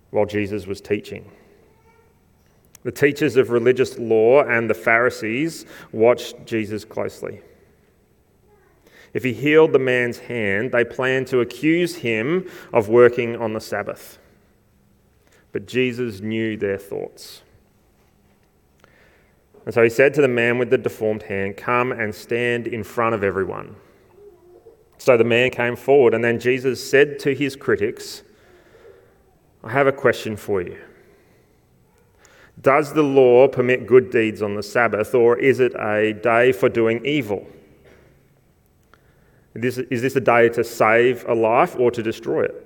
while 0.10 0.26
Jesus 0.26 0.66
was 0.66 0.82
teaching. 0.82 1.30
The 2.82 2.92
teachers 2.92 3.36
of 3.36 3.52
religious 3.52 4.00
law 4.00 4.42
and 4.46 4.68
the 4.68 4.74
Pharisees 4.74 5.68
watched 5.92 6.44
Jesus 6.44 6.86
closely. 6.86 7.42
If 9.14 9.24
he 9.24 9.34
healed 9.34 9.74
the 9.74 9.80
man's 9.80 10.20
hand, 10.20 10.72
they 10.72 10.84
planned 10.84 11.28
to 11.28 11.40
accuse 11.40 11.96
him 11.98 12.50
of 12.72 12.90
working 12.90 13.36
on 13.36 13.54
the 13.54 13.62
Sabbath. 13.62 14.20
But 15.52 15.68
Jesus 15.68 16.22
knew 16.22 16.58
their 16.58 16.78
thoughts. 16.78 17.42
And 19.66 19.74
so 19.74 19.84
he 19.84 19.90
said 19.90 20.14
to 20.16 20.22
the 20.22 20.28
man 20.28 20.58
with 20.58 20.70
the 20.70 20.78
deformed 20.78 21.24
hand, 21.24 21.58
Come 21.58 21.92
and 21.92 22.14
stand 22.14 22.68
in 22.68 22.84
front 22.84 23.16
of 23.16 23.24
everyone. 23.24 23.76
So 24.98 25.18
the 25.18 25.24
man 25.24 25.50
came 25.50 25.76
forward, 25.76 26.14
and 26.14 26.24
then 26.24 26.40
Jesus 26.40 26.88
said 26.88 27.20
to 27.20 27.34
his 27.34 27.56
critics, 27.56 28.24
I 29.64 29.72
have 29.72 29.88
a 29.88 29.92
question 29.92 30.36
for 30.36 30.62
you. 30.62 30.78
Does 32.62 32.94
the 32.94 33.04
law 33.04 33.48
permit 33.48 33.88
good 33.88 34.12
deeds 34.12 34.42
on 34.42 34.56
the 34.56 34.64
Sabbath, 34.64 35.16
or 35.16 35.38
is 35.38 35.60
it 35.60 35.74
a 35.76 36.14
day 36.14 36.52
for 36.52 36.68
doing 36.68 37.06
evil? 37.06 37.48
Is 39.56 40.02
this 40.02 40.16
a 40.16 40.22
day 40.22 40.50
to 40.50 40.64
save 40.64 41.26
a 41.28 41.34
life 41.34 41.76
or 41.78 41.92
to 41.92 42.04
destroy 42.04 42.44
it? 42.44 42.66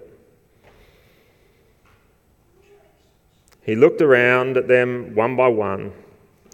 He 3.63 3.75
looked 3.75 4.01
around 4.01 4.57
at 4.57 4.67
them 4.67 5.15
one 5.15 5.37
by 5.37 5.47
one, 5.47 5.93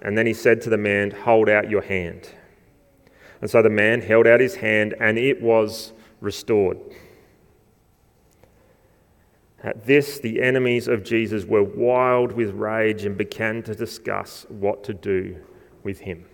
and 0.03 0.15
then 0.17 0.27
he 0.27 0.33
said 0.33 0.61
to 0.61 0.69
the 0.69 0.77
man, 0.77 1.11
Hold 1.11 1.49
out 1.49 1.69
your 1.69 1.81
hand. 1.81 2.29
And 3.41 3.49
so 3.49 3.61
the 3.61 3.69
man 3.69 4.01
held 4.01 4.27
out 4.27 4.39
his 4.39 4.55
hand, 4.55 4.93
and 4.99 5.17
it 5.17 5.41
was 5.41 5.93
restored. 6.21 6.77
At 9.63 9.85
this, 9.85 10.19
the 10.19 10.41
enemies 10.41 10.87
of 10.87 11.03
Jesus 11.03 11.45
were 11.45 11.63
wild 11.63 12.31
with 12.33 12.51
rage 12.51 13.05
and 13.05 13.17
began 13.17 13.63
to 13.63 13.73
discuss 13.75 14.45
what 14.47 14.83
to 14.85 14.93
do 14.93 15.37
with 15.83 15.99
him. 15.99 16.25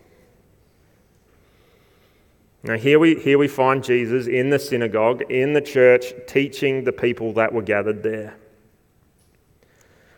Now, 2.65 2.77
here 2.77 2.97
we, 2.97 3.13
here 3.19 3.37
we 3.37 3.47
find 3.47 3.83
Jesus 3.83 4.25
in 4.25 4.49
the 4.49 4.57
synagogue, 4.57 5.21
in 5.29 5.53
the 5.53 5.61
church, 5.61 6.05
teaching 6.25 6.83
the 6.83 6.91
people 6.91 7.31
that 7.33 7.53
were 7.53 7.61
gathered 7.61 8.01
there. 8.01 8.35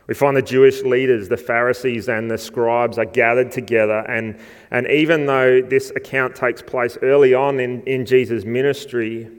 We 0.07 0.13
find 0.13 0.37
the 0.37 0.41
Jewish 0.41 0.81
leaders, 0.83 1.27
the 1.27 1.35
Pharisees 1.35 2.07
and 2.07 2.31
the 2.31 2.37
scribes, 2.37 2.97
are 2.97 3.03
gathered 3.03 3.51
together. 3.51 3.99
And, 4.07 4.39
and 4.71 4.87
even 4.87 5.25
though 5.25 5.61
this 5.61 5.91
account 5.91 6.37
takes 6.37 6.61
place 6.61 6.97
early 7.01 7.33
on 7.33 7.59
in, 7.59 7.81
in 7.81 8.05
Jesus' 8.05 8.45
ministry, 8.45 9.29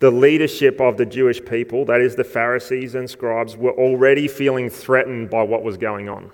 the 0.00 0.10
leadership 0.10 0.80
of 0.80 0.96
the 0.96 1.06
Jewish 1.06 1.40
people, 1.44 1.84
that 1.84 2.00
is 2.00 2.16
the 2.16 2.24
Pharisees 2.24 2.96
and 2.96 3.08
scribes, 3.08 3.56
were 3.56 3.74
already 3.78 4.26
feeling 4.26 4.68
threatened 4.68 5.30
by 5.30 5.44
what 5.44 5.62
was 5.62 5.76
going 5.76 6.08
on. 6.08 6.32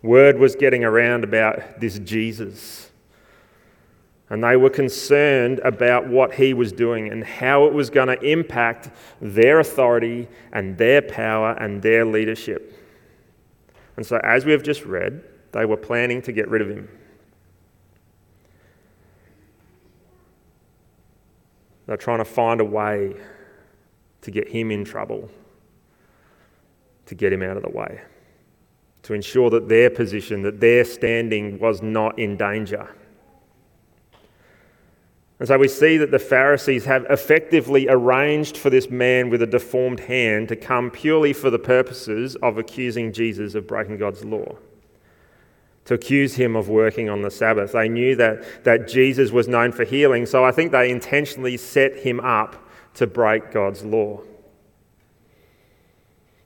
Word 0.00 0.38
was 0.38 0.54
getting 0.54 0.84
around 0.84 1.24
about 1.24 1.80
this 1.80 1.98
Jesus 1.98 2.89
and 4.30 4.44
they 4.44 4.56
were 4.56 4.70
concerned 4.70 5.58
about 5.64 6.06
what 6.06 6.34
he 6.34 6.54
was 6.54 6.72
doing 6.72 7.10
and 7.10 7.24
how 7.24 7.66
it 7.66 7.72
was 7.72 7.90
going 7.90 8.06
to 8.06 8.20
impact 8.22 8.90
their 9.20 9.58
authority 9.58 10.28
and 10.52 10.78
their 10.78 11.02
power 11.02 11.52
and 11.54 11.82
their 11.82 12.04
leadership. 12.04 12.76
And 13.96 14.06
so, 14.06 14.18
as 14.22 14.44
we 14.44 14.52
have 14.52 14.62
just 14.62 14.84
read, 14.84 15.24
they 15.50 15.66
were 15.66 15.76
planning 15.76 16.22
to 16.22 16.32
get 16.32 16.48
rid 16.48 16.62
of 16.62 16.70
him. 16.70 16.88
They're 21.86 21.96
trying 21.96 22.18
to 22.18 22.24
find 22.24 22.60
a 22.60 22.64
way 22.64 23.16
to 24.20 24.30
get 24.30 24.48
him 24.48 24.70
in 24.70 24.84
trouble, 24.84 25.28
to 27.06 27.16
get 27.16 27.32
him 27.32 27.42
out 27.42 27.56
of 27.56 27.64
the 27.64 27.70
way, 27.70 28.00
to 29.02 29.12
ensure 29.12 29.50
that 29.50 29.68
their 29.68 29.90
position, 29.90 30.42
that 30.42 30.60
their 30.60 30.84
standing 30.84 31.58
was 31.58 31.82
not 31.82 32.16
in 32.16 32.36
danger. 32.36 32.94
And 35.40 35.48
so 35.48 35.56
we 35.56 35.68
see 35.68 35.96
that 35.96 36.10
the 36.10 36.18
Pharisees 36.18 36.84
have 36.84 37.06
effectively 37.08 37.88
arranged 37.88 38.58
for 38.58 38.68
this 38.68 38.90
man 38.90 39.30
with 39.30 39.40
a 39.40 39.46
deformed 39.46 40.00
hand 40.00 40.48
to 40.50 40.56
come 40.56 40.90
purely 40.90 41.32
for 41.32 41.48
the 41.48 41.58
purposes 41.58 42.36
of 42.36 42.58
accusing 42.58 43.10
Jesus 43.10 43.54
of 43.54 43.66
breaking 43.66 43.96
God's 43.96 44.22
law, 44.22 44.58
to 45.86 45.94
accuse 45.94 46.34
him 46.34 46.56
of 46.56 46.68
working 46.68 47.08
on 47.08 47.22
the 47.22 47.30
Sabbath. 47.30 47.72
They 47.72 47.88
knew 47.88 48.14
that, 48.16 48.64
that 48.64 48.86
Jesus 48.86 49.30
was 49.30 49.48
known 49.48 49.72
for 49.72 49.84
healing, 49.84 50.26
so 50.26 50.44
I 50.44 50.52
think 50.52 50.72
they 50.72 50.90
intentionally 50.90 51.56
set 51.56 51.96
him 51.96 52.20
up 52.20 52.68
to 52.94 53.06
break 53.06 53.50
God's 53.50 53.82
law. 53.82 54.20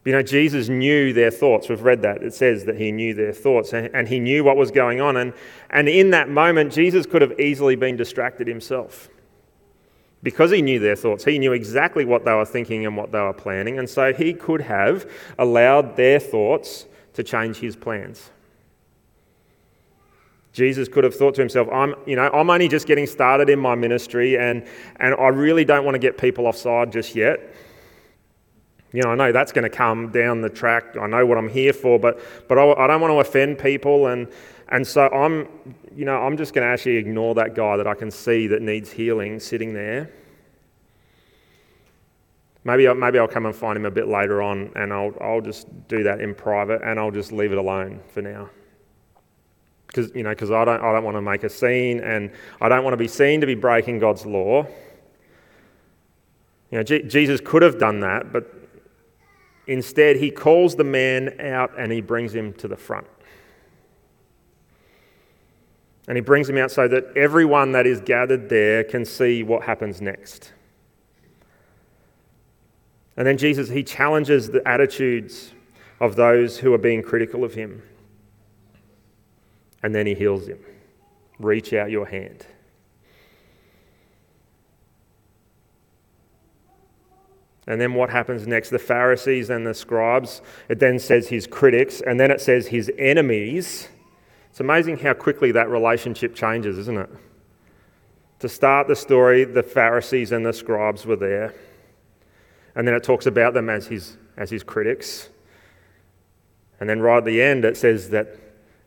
You 0.04 0.12
know, 0.12 0.22
Jesus 0.22 0.68
knew 0.68 1.14
their 1.14 1.30
thoughts. 1.30 1.68
We've 1.68 1.80
read 1.80 2.02
that. 2.02 2.22
It 2.22 2.34
says 2.34 2.66
that 2.66 2.76
he 2.76 2.92
knew 2.92 3.14
their 3.14 3.32
thoughts 3.32 3.72
and 3.72 4.06
he 4.06 4.20
knew 4.20 4.44
what 4.44 4.56
was 4.56 4.70
going 4.70 5.00
on. 5.00 5.16
And, 5.16 5.32
and 5.70 5.88
in 5.88 6.10
that 6.10 6.28
moment, 6.28 6.72
Jesus 6.72 7.06
could 7.06 7.22
have 7.22 7.40
easily 7.40 7.74
been 7.74 7.96
distracted 7.96 8.46
himself. 8.46 9.08
Because 10.22 10.50
he 10.50 10.62
knew 10.62 10.78
their 10.78 10.96
thoughts, 10.96 11.24
he 11.24 11.38
knew 11.38 11.52
exactly 11.52 12.04
what 12.04 12.24
they 12.24 12.32
were 12.32 12.44
thinking 12.46 12.86
and 12.86 12.96
what 12.96 13.12
they 13.12 13.20
were 13.20 13.32
planning. 13.32 13.78
And 13.78 13.88
so 13.88 14.12
he 14.12 14.34
could 14.34 14.62
have 14.62 15.10
allowed 15.38 15.96
their 15.96 16.18
thoughts 16.18 16.86
to 17.14 17.22
change 17.22 17.58
his 17.58 17.76
plans. 17.76 18.30
Jesus 20.52 20.86
could 20.86 21.04
have 21.04 21.14
thought 21.14 21.34
to 21.34 21.40
himself, 21.40 21.68
I'm, 21.72 21.94
you 22.06 22.14
know, 22.14 22.30
I'm 22.32 22.48
only 22.48 22.68
just 22.68 22.86
getting 22.86 23.06
started 23.06 23.50
in 23.50 23.58
my 23.58 23.74
ministry 23.74 24.38
and, 24.38 24.66
and 24.96 25.14
I 25.14 25.28
really 25.28 25.64
don't 25.64 25.84
want 25.84 25.94
to 25.94 25.98
get 25.98 26.16
people 26.16 26.46
offside 26.46 26.92
just 26.92 27.14
yet. 27.14 27.54
You 28.94 29.02
know, 29.02 29.10
I 29.10 29.16
know 29.16 29.32
that's 29.32 29.50
going 29.50 29.64
to 29.64 29.76
come 29.76 30.12
down 30.12 30.40
the 30.40 30.48
track. 30.48 30.96
I 30.96 31.08
know 31.08 31.26
what 31.26 31.36
I'm 31.36 31.48
here 31.48 31.72
for, 31.72 31.98
but, 31.98 32.20
but 32.46 32.58
I, 32.58 32.84
I 32.84 32.86
don't 32.86 33.00
want 33.00 33.10
to 33.10 33.18
offend 33.18 33.58
people. 33.58 34.06
And, 34.06 34.28
and 34.68 34.86
so 34.86 35.08
I'm, 35.08 35.48
you 35.96 36.04
know, 36.04 36.16
I'm 36.16 36.36
just 36.36 36.54
going 36.54 36.64
to 36.64 36.72
actually 36.72 36.98
ignore 36.98 37.34
that 37.34 37.56
guy 37.56 37.76
that 37.76 37.88
I 37.88 37.94
can 37.94 38.08
see 38.08 38.46
that 38.46 38.62
needs 38.62 38.92
healing 38.92 39.40
sitting 39.40 39.74
there. 39.74 40.12
Maybe, 42.62 42.92
maybe 42.94 43.18
I'll 43.18 43.26
come 43.26 43.46
and 43.46 43.56
find 43.56 43.76
him 43.76 43.84
a 43.84 43.90
bit 43.90 44.06
later 44.06 44.40
on 44.40 44.70
and 44.76 44.92
I'll, 44.92 45.12
I'll 45.20 45.40
just 45.40 45.66
do 45.88 46.04
that 46.04 46.20
in 46.20 46.32
private 46.32 46.80
and 46.84 47.00
I'll 47.00 47.10
just 47.10 47.32
leave 47.32 47.50
it 47.50 47.58
alone 47.58 48.00
for 48.06 48.22
now. 48.22 48.48
Because, 49.88 50.12
you 50.14 50.22
know, 50.22 50.30
I 50.30 50.34
don't, 50.34 50.68
I 50.68 50.92
don't 50.92 51.02
want 51.02 51.16
to 51.16 51.20
make 51.20 51.42
a 51.42 51.50
scene 51.50 51.98
and 51.98 52.30
I 52.60 52.68
don't 52.68 52.84
want 52.84 52.92
to 52.92 52.98
be 52.98 53.08
seen 53.08 53.40
to 53.40 53.46
be 53.48 53.56
breaking 53.56 53.98
God's 53.98 54.24
law. 54.24 54.68
You 56.70 56.78
know, 56.78 56.84
Jesus 56.84 57.40
could 57.44 57.62
have 57.62 57.80
done 57.80 57.98
that, 57.98 58.32
but 58.32 58.63
Instead, 59.66 60.16
he 60.16 60.30
calls 60.30 60.76
the 60.76 60.84
man 60.84 61.40
out 61.40 61.72
and 61.78 61.90
he 61.90 62.00
brings 62.00 62.34
him 62.34 62.52
to 62.54 62.68
the 62.68 62.76
front. 62.76 63.06
And 66.06 66.16
he 66.16 66.20
brings 66.20 66.48
him 66.48 66.58
out 66.58 66.70
so 66.70 66.86
that 66.86 67.16
everyone 67.16 67.72
that 67.72 67.86
is 67.86 68.00
gathered 68.00 68.48
there 68.50 68.84
can 68.84 69.04
see 69.06 69.42
what 69.42 69.64
happens 69.64 70.02
next. 70.02 70.52
And 73.16 73.26
then 73.26 73.38
Jesus, 73.38 73.70
he 73.70 73.82
challenges 73.82 74.50
the 74.50 74.66
attitudes 74.68 75.52
of 76.00 76.16
those 76.16 76.58
who 76.58 76.74
are 76.74 76.78
being 76.78 77.02
critical 77.02 77.44
of 77.44 77.54
him. 77.54 77.82
And 79.82 79.94
then 79.94 80.06
he 80.06 80.14
heals 80.14 80.46
him. 80.46 80.58
Reach 81.38 81.72
out 81.72 81.90
your 81.90 82.06
hand. 82.06 82.46
And 87.66 87.80
then 87.80 87.94
what 87.94 88.10
happens 88.10 88.46
next? 88.46 88.70
The 88.70 88.78
Pharisees 88.78 89.50
and 89.50 89.66
the 89.66 89.74
scribes. 89.74 90.42
It 90.68 90.78
then 90.78 90.98
says 90.98 91.28
his 91.28 91.46
critics, 91.46 92.00
and 92.00 92.20
then 92.20 92.30
it 92.30 92.40
says 92.40 92.66
his 92.66 92.90
enemies. 92.98 93.88
It's 94.50 94.60
amazing 94.60 94.98
how 94.98 95.14
quickly 95.14 95.52
that 95.52 95.68
relationship 95.68 96.34
changes, 96.34 96.78
isn't 96.78 96.98
it? 96.98 97.10
To 98.40 98.48
start 98.48 98.88
the 98.88 98.96
story, 98.96 99.44
the 99.44 99.62
Pharisees 99.62 100.30
and 100.30 100.44
the 100.44 100.52
scribes 100.52 101.06
were 101.06 101.16
there. 101.16 101.54
And 102.74 102.86
then 102.86 102.94
it 102.94 103.02
talks 103.02 103.26
about 103.26 103.54
them 103.54 103.70
as 103.70 103.86
his, 103.86 104.16
as 104.36 104.50
his 104.50 104.62
critics. 104.62 105.30
And 106.80 106.88
then 106.88 107.00
right 107.00 107.18
at 107.18 107.24
the 107.24 107.40
end, 107.40 107.64
it 107.64 107.76
says 107.76 108.10
that 108.10 108.36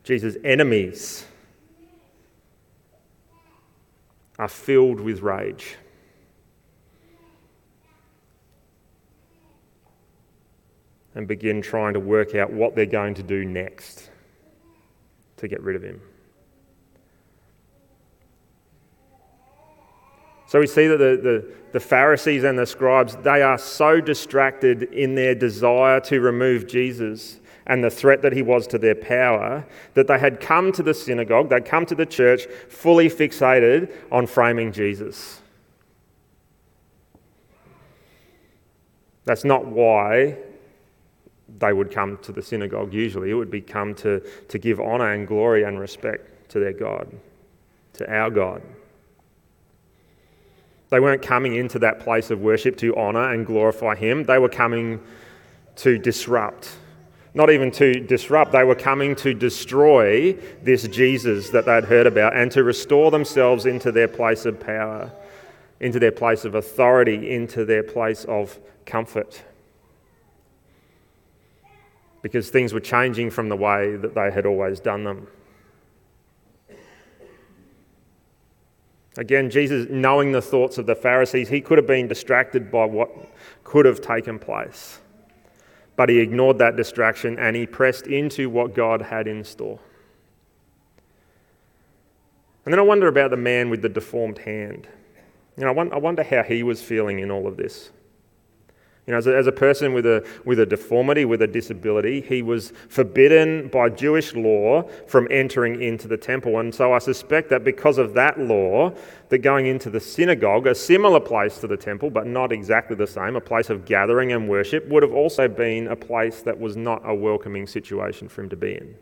Jesus' 0.04 0.36
enemies 0.44 1.26
are 4.38 4.48
filled 4.48 5.00
with 5.00 5.20
rage. 5.20 5.76
And 11.18 11.26
begin 11.26 11.60
trying 11.60 11.94
to 11.94 11.98
work 11.98 12.36
out 12.36 12.52
what 12.52 12.76
they're 12.76 12.86
going 12.86 13.12
to 13.12 13.24
do 13.24 13.44
next 13.44 14.08
to 15.36 15.48
get 15.48 15.60
rid 15.60 15.74
of 15.74 15.82
him. 15.82 16.00
So 20.46 20.60
we 20.60 20.68
see 20.68 20.86
that 20.86 20.96
the, 20.96 21.20
the, 21.20 21.54
the, 21.72 21.80
Pharisees 21.80 22.44
and 22.44 22.56
the 22.56 22.64
scribes, 22.64 23.16
they 23.16 23.42
are 23.42 23.58
so 23.58 24.00
distracted 24.00 24.84
in 24.84 25.16
their 25.16 25.34
desire 25.34 25.98
to 26.02 26.20
remove 26.20 26.68
Jesus 26.68 27.40
and 27.66 27.82
the 27.82 27.90
threat 27.90 28.22
that 28.22 28.32
he 28.32 28.40
was 28.40 28.68
to 28.68 28.78
their 28.78 28.94
power 28.94 29.66
that 29.94 30.06
they 30.06 30.20
had 30.20 30.40
come 30.40 30.70
to 30.70 30.84
the 30.84 30.94
synagogue, 30.94 31.50
they'd 31.50 31.64
come 31.64 31.84
to 31.86 31.96
the 31.96 32.06
church 32.06 32.46
fully 32.68 33.10
fixated 33.10 33.92
on 34.12 34.28
framing 34.28 34.70
Jesus. 34.70 35.40
That's 39.24 39.44
not 39.44 39.66
why 39.66 40.38
they 41.58 41.72
would 41.72 41.90
come 41.90 42.18
to 42.18 42.32
the 42.32 42.42
synagogue 42.42 42.92
usually. 42.92 43.30
It 43.30 43.34
would 43.34 43.50
be 43.50 43.60
come 43.60 43.94
to, 43.96 44.20
to 44.48 44.58
give 44.58 44.80
honour 44.80 45.12
and 45.12 45.26
glory 45.26 45.64
and 45.64 45.78
respect 45.78 46.50
to 46.50 46.60
their 46.60 46.72
God, 46.72 47.08
to 47.94 48.12
our 48.12 48.30
God. 48.30 48.62
They 50.90 51.00
weren't 51.00 51.22
coming 51.22 51.56
into 51.56 51.78
that 51.80 52.00
place 52.00 52.30
of 52.30 52.40
worship 52.40 52.76
to 52.78 52.96
honor 52.96 53.32
and 53.32 53.44
glorify 53.44 53.94
Him, 53.94 54.24
they 54.24 54.38
were 54.38 54.48
coming 54.48 55.00
to 55.76 55.98
disrupt. 55.98 56.76
Not 57.34 57.50
even 57.50 57.70
to 57.72 58.00
disrupt, 58.00 58.52
they 58.52 58.64
were 58.64 58.74
coming 58.74 59.14
to 59.16 59.34
destroy 59.34 60.32
this 60.62 60.88
Jesus 60.88 61.50
that 61.50 61.66
they'd 61.66 61.84
heard 61.84 62.06
about 62.06 62.34
and 62.34 62.50
to 62.52 62.64
restore 62.64 63.10
themselves 63.10 63.66
into 63.66 63.92
their 63.92 64.08
place 64.08 64.46
of 64.46 64.58
power, 64.58 65.12
into 65.78 66.00
their 66.00 66.10
place 66.10 66.44
of 66.44 66.54
authority, 66.54 67.30
into 67.30 67.64
their 67.64 67.82
place 67.82 68.24
of 68.24 68.58
comfort. 68.86 69.42
Because 72.28 72.50
things 72.50 72.74
were 72.74 72.80
changing 72.80 73.30
from 73.30 73.48
the 73.48 73.56
way 73.56 73.96
that 73.96 74.14
they 74.14 74.30
had 74.30 74.44
always 74.44 74.80
done 74.80 75.02
them. 75.02 75.28
Again, 79.16 79.48
Jesus, 79.48 79.86
knowing 79.88 80.30
the 80.32 80.42
thoughts 80.42 80.76
of 80.76 80.84
the 80.84 80.94
Pharisees, 80.94 81.48
he 81.48 81.62
could 81.62 81.78
have 81.78 81.86
been 81.86 82.06
distracted 82.06 82.70
by 82.70 82.84
what 82.84 83.08
could 83.64 83.86
have 83.86 84.02
taken 84.02 84.38
place. 84.38 85.00
But 85.96 86.10
he 86.10 86.18
ignored 86.18 86.58
that 86.58 86.76
distraction 86.76 87.38
and 87.38 87.56
he 87.56 87.66
pressed 87.66 88.06
into 88.06 88.50
what 88.50 88.74
God 88.74 89.00
had 89.00 89.26
in 89.26 89.42
store. 89.42 89.80
And 92.66 92.74
then 92.74 92.78
I 92.78 92.82
wonder 92.82 93.08
about 93.08 93.30
the 93.30 93.38
man 93.38 93.70
with 93.70 93.80
the 93.80 93.88
deformed 93.88 94.36
hand. 94.36 94.86
You 95.56 95.64
know, 95.64 95.70
I 95.70 95.96
wonder 95.96 96.22
how 96.22 96.42
he 96.42 96.62
was 96.62 96.82
feeling 96.82 97.20
in 97.20 97.30
all 97.30 97.46
of 97.46 97.56
this. 97.56 97.88
You 99.08 99.12
know, 99.12 99.18
as 99.18 99.26
a, 99.26 99.34
as 99.34 99.46
a 99.46 99.52
person 99.52 99.94
with 99.94 100.04
a, 100.04 100.22
with 100.44 100.60
a 100.60 100.66
deformity, 100.66 101.24
with 101.24 101.40
a 101.40 101.46
disability, 101.46 102.20
he 102.20 102.42
was 102.42 102.74
forbidden 102.90 103.68
by 103.68 103.88
Jewish 103.88 104.34
law 104.34 104.82
from 105.06 105.26
entering 105.30 105.80
into 105.80 106.06
the 106.06 106.18
temple. 106.18 106.58
And 106.58 106.74
so 106.74 106.92
I 106.92 106.98
suspect 106.98 107.48
that 107.48 107.64
because 107.64 107.96
of 107.96 108.12
that 108.12 108.38
law, 108.38 108.92
that 109.30 109.38
going 109.38 109.64
into 109.64 109.88
the 109.88 109.98
synagogue, 109.98 110.66
a 110.66 110.74
similar 110.74 111.20
place 111.20 111.56
to 111.60 111.66
the 111.66 111.76
temple, 111.78 112.10
but 112.10 112.26
not 112.26 112.52
exactly 112.52 112.96
the 112.96 113.06
same, 113.06 113.34
a 113.34 113.40
place 113.40 113.70
of 113.70 113.86
gathering 113.86 114.32
and 114.32 114.46
worship, 114.46 114.86
would 114.88 115.02
have 115.02 115.14
also 115.14 115.48
been 115.48 115.86
a 115.86 115.96
place 115.96 116.42
that 116.42 116.60
was 116.60 116.76
not 116.76 117.00
a 117.08 117.14
welcoming 117.14 117.66
situation 117.66 118.28
for 118.28 118.42
him 118.42 118.50
to 118.50 118.56
be 118.56 118.74
in. 118.74 118.94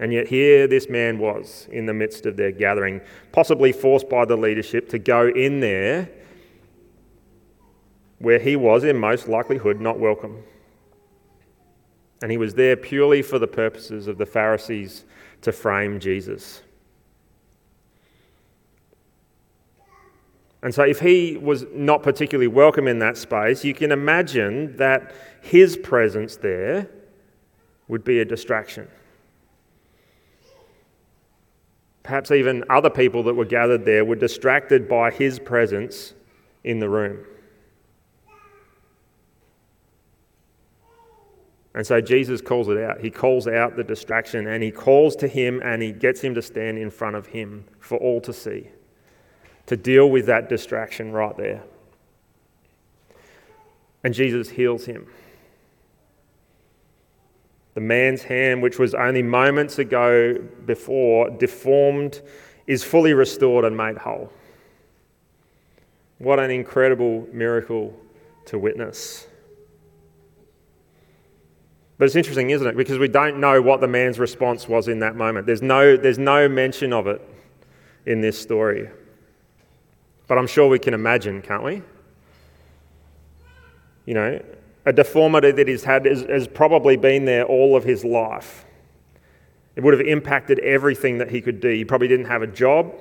And 0.00 0.12
yet, 0.12 0.26
here 0.26 0.66
this 0.66 0.88
man 0.88 1.20
was 1.20 1.68
in 1.70 1.86
the 1.86 1.94
midst 1.94 2.26
of 2.26 2.36
their 2.36 2.50
gathering, 2.50 3.00
possibly 3.30 3.70
forced 3.70 4.08
by 4.08 4.24
the 4.24 4.36
leadership 4.36 4.88
to 4.88 4.98
go 4.98 5.28
in 5.28 5.60
there 5.60 6.10
where 8.18 8.38
he 8.38 8.56
was, 8.56 8.84
in 8.84 8.98
most 8.98 9.28
likelihood, 9.28 9.80
not 9.80 9.98
welcome. 9.98 10.42
And 12.22 12.30
he 12.30 12.38
was 12.38 12.54
there 12.54 12.76
purely 12.76 13.22
for 13.22 13.38
the 13.38 13.46
purposes 13.46 14.06
of 14.06 14.18
the 14.18 14.26
Pharisees 14.26 15.04
to 15.42 15.52
frame 15.52 16.00
Jesus. 16.00 16.62
And 20.62 20.74
so, 20.74 20.82
if 20.82 20.98
he 20.98 21.36
was 21.36 21.64
not 21.72 22.02
particularly 22.02 22.48
welcome 22.48 22.88
in 22.88 22.98
that 23.00 23.16
space, 23.16 23.64
you 23.64 23.74
can 23.74 23.92
imagine 23.92 24.76
that 24.78 25.14
his 25.42 25.76
presence 25.76 26.36
there 26.36 26.88
would 27.88 28.02
be 28.02 28.20
a 28.20 28.24
distraction. 28.24 28.88
Perhaps 32.02 32.30
even 32.30 32.64
other 32.70 32.90
people 32.90 33.22
that 33.24 33.34
were 33.34 33.44
gathered 33.44 33.84
there 33.84 34.04
were 34.04 34.16
distracted 34.16 34.88
by 34.88 35.10
his 35.10 35.38
presence 35.38 36.14
in 36.64 36.78
the 36.78 36.88
room. 36.88 37.24
And 41.76 41.86
so 41.86 42.00
Jesus 42.00 42.40
calls 42.40 42.68
it 42.68 42.78
out. 42.78 43.00
He 43.00 43.10
calls 43.10 43.46
out 43.46 43.76
the 43.76 43.84
distraction 43.84 44.46
and 44.46 44.62
he 44.62 44.70
calls 44.70 45.14
to 45.16 45.28
him 45.28 45.60
and 45.62 45.82
he 45.82 45.92
gets 45.92 46.22
him 46.22 46.34
to 46.34 46.40
stand 46.40 46.78
in 46.78 46.90
front 46.90 47.16
of 47.16 47.26
him 47.26 47.66
for 47.80 47.98
all 47.98 48.18
to 48.22 48.32
see, 48.32 48.70
to 49.66 49.76
deal 49.76 50.08
with 50.08 50.24
that 50.24 50.48
distraction 50.48 51.12
right 51.12 51.36
there. 51.36 51.62
And 54.02 54.14
Jesus 54.14 54.48
heals 54.48 54.86
him. 54.86 55.06
The 57.74 57.82
man's 57.82 58.22
hand, 58.22 58.62
which 58.62 58.78
was 58.78 58.94
only 58.94 59.22
moments 59.22 59.78
ago 59.78 60.38
before 60.64 61.28
deformed, 61.28 62.22
is 62.66 62.82
fully 62.84 63.12
restored 63.12 63.66
and 63.66 63.76
made 63.76 63.98
whole. 63.98 64.32
What 66.16 66.40
an 66.40 66.50
incredible 66.50 67.28
miracle 67.32 67.94
to 68.46 68.58
witness. 68.58 69.26
But 71.98 72.04
it's 72.04 72.16
interesting, 72.16 72.50
isn't 72.50 72.66
it? 72.66 72.76
Because 72.76 72.98
we 72.98 73.08
don't 73.08 73.40
know 73.40 73.62
what 73.62 73.80
the 73.80 73.88
man's 73.88 74.18
response 74.18 74.68
was 74.68 74.88
in 74.88 74.98
that 75.00 75.16
moment. 75.16 75.46
There's 75.46 75.62
no, 75.62 75.96
there's 75.96 76.18
no 76.18 76.48
mention 76.48 76.92
of 76.92 77.06
it 77.06 77.22
in 78.04 78.20
this 78.20 78.38
story. 78.38 78.90
But 80.26 80.38
I'm 80.38 80.46
sure 80.46 80.68
we 80.68 80.78
can 80.78 80.92
imagine, 80.92 81.40
can't 81.40 81.62
we? 81.62 81.82
You 84.04 84.14
know, 84.14 84.42
a 84.84 84.92
deformity 84.92 85.52
that 85.52 85.68
he's 85.68 85.84
had 85.84 86.04
has, 86.04 86.22
has 86.22 86.46
probably 86.46 86.96
been 86.96 87.24
there 87.24 87.44
all 87.44 87.76
of 87.76 87.84
his 87.84 88.04
life. 88.04 88.64
It 89.74 89.82
would 89.82 89.98
have 89.98 90.06
impacted 90.06 90.58
everything 90.60 91.18
that 91.18 91.30
he 91.30 91.40
could 91.40 91.60
do. 91.60 91.68
He 91.68 91.84
probably 91.84 92.08
didn't 92.08 92.26
have 92.26 92.42
a 92.42 92.46
job. 92.46 92.94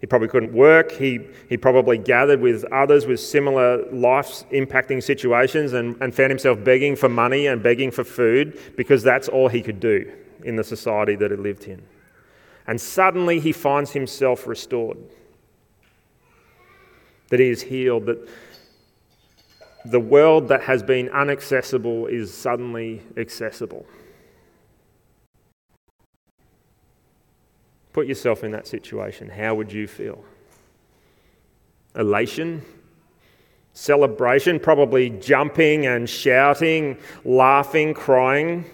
He 0.00 0.06
probably 0.06 0.28
couldn't 0.28 0.52
work. 0.52 0.92
He, 0.92 1.20
he 1.48 1.56
probably 1.56 1.98
gathered 1.98 2.40
with 2.40 2.64
others 2.72 3.06
with 3.06 3.18
similar 3.18 3.84
life 3.90 4.44
impacting 4.50 5.02
situations 5.02 5.72
and, 5.72 6.00
and 6.00 6.14
found 6.14 6.30
himself 6.30 6.62
begging 6.62 6.94
for 6.94 7.08
money 7.08 7.48
and 7.48 7.62
begging 7.62 7.90
for 7.90 8.04
food 8.04 8.58
because 8.76 9.02
that's 9.02 9.28
all 9.28 9.48
he 9.48 9.60
could 9.60 9.80
do 9.80 10.12
in 10.44 10.56
the 10.56 10.64
society 10.64 11.16
that 11.16 11.30
he 11.30 11.36
lived 11.36 11.66
in. 11.66 11.82
And 12.66 12.80
suddenly 12.80 13.40
he 13.40 13.50
finds 13.50 13.92
himself 13.92 14.46
restored. 14.46 14.98
That 17.30 17.40
he 17.40 17.48
is 17.48 17.62
healed, 17.62 18.06
that 18.06 18.28
the 19.84 20.00
world 20.00 20.48
that 20.48 20.62
has 20.62 20.82
been 20.82 21.08
inaccessible 21.08 22.06
is 22.06 22.32
suddenly 22.32 23.02
accessible. 23.16 23.86
Put 27.98 28.06
yourself 28.06 28.44
in 28.44 28.52
that 28.52 28.68
situation. 28.68 29.28
How 29.28 29.56
would 29.56 29.72
you 29.72 29.88
feel? 29.88 30.24
Elation? 31.96 32.62
Celebration? 33.72 34.60
Probably 34.60 35.10
jumping 35.10 35.84
and 35.86 36.08
shouting, 36.08 36.96
laughing, 37.24 37.94
crying. 37.94 38.64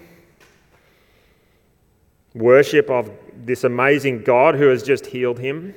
Worship 2.34 2.90
of 2.90 3.10
this 3.34 3.64
amazing 3.64 4.24
God 4.24 4.56
who 4.56 4.68
has 4.68 4.82
just 4.82 5.06
healed 5.06 5.38
him. 5.38 5.74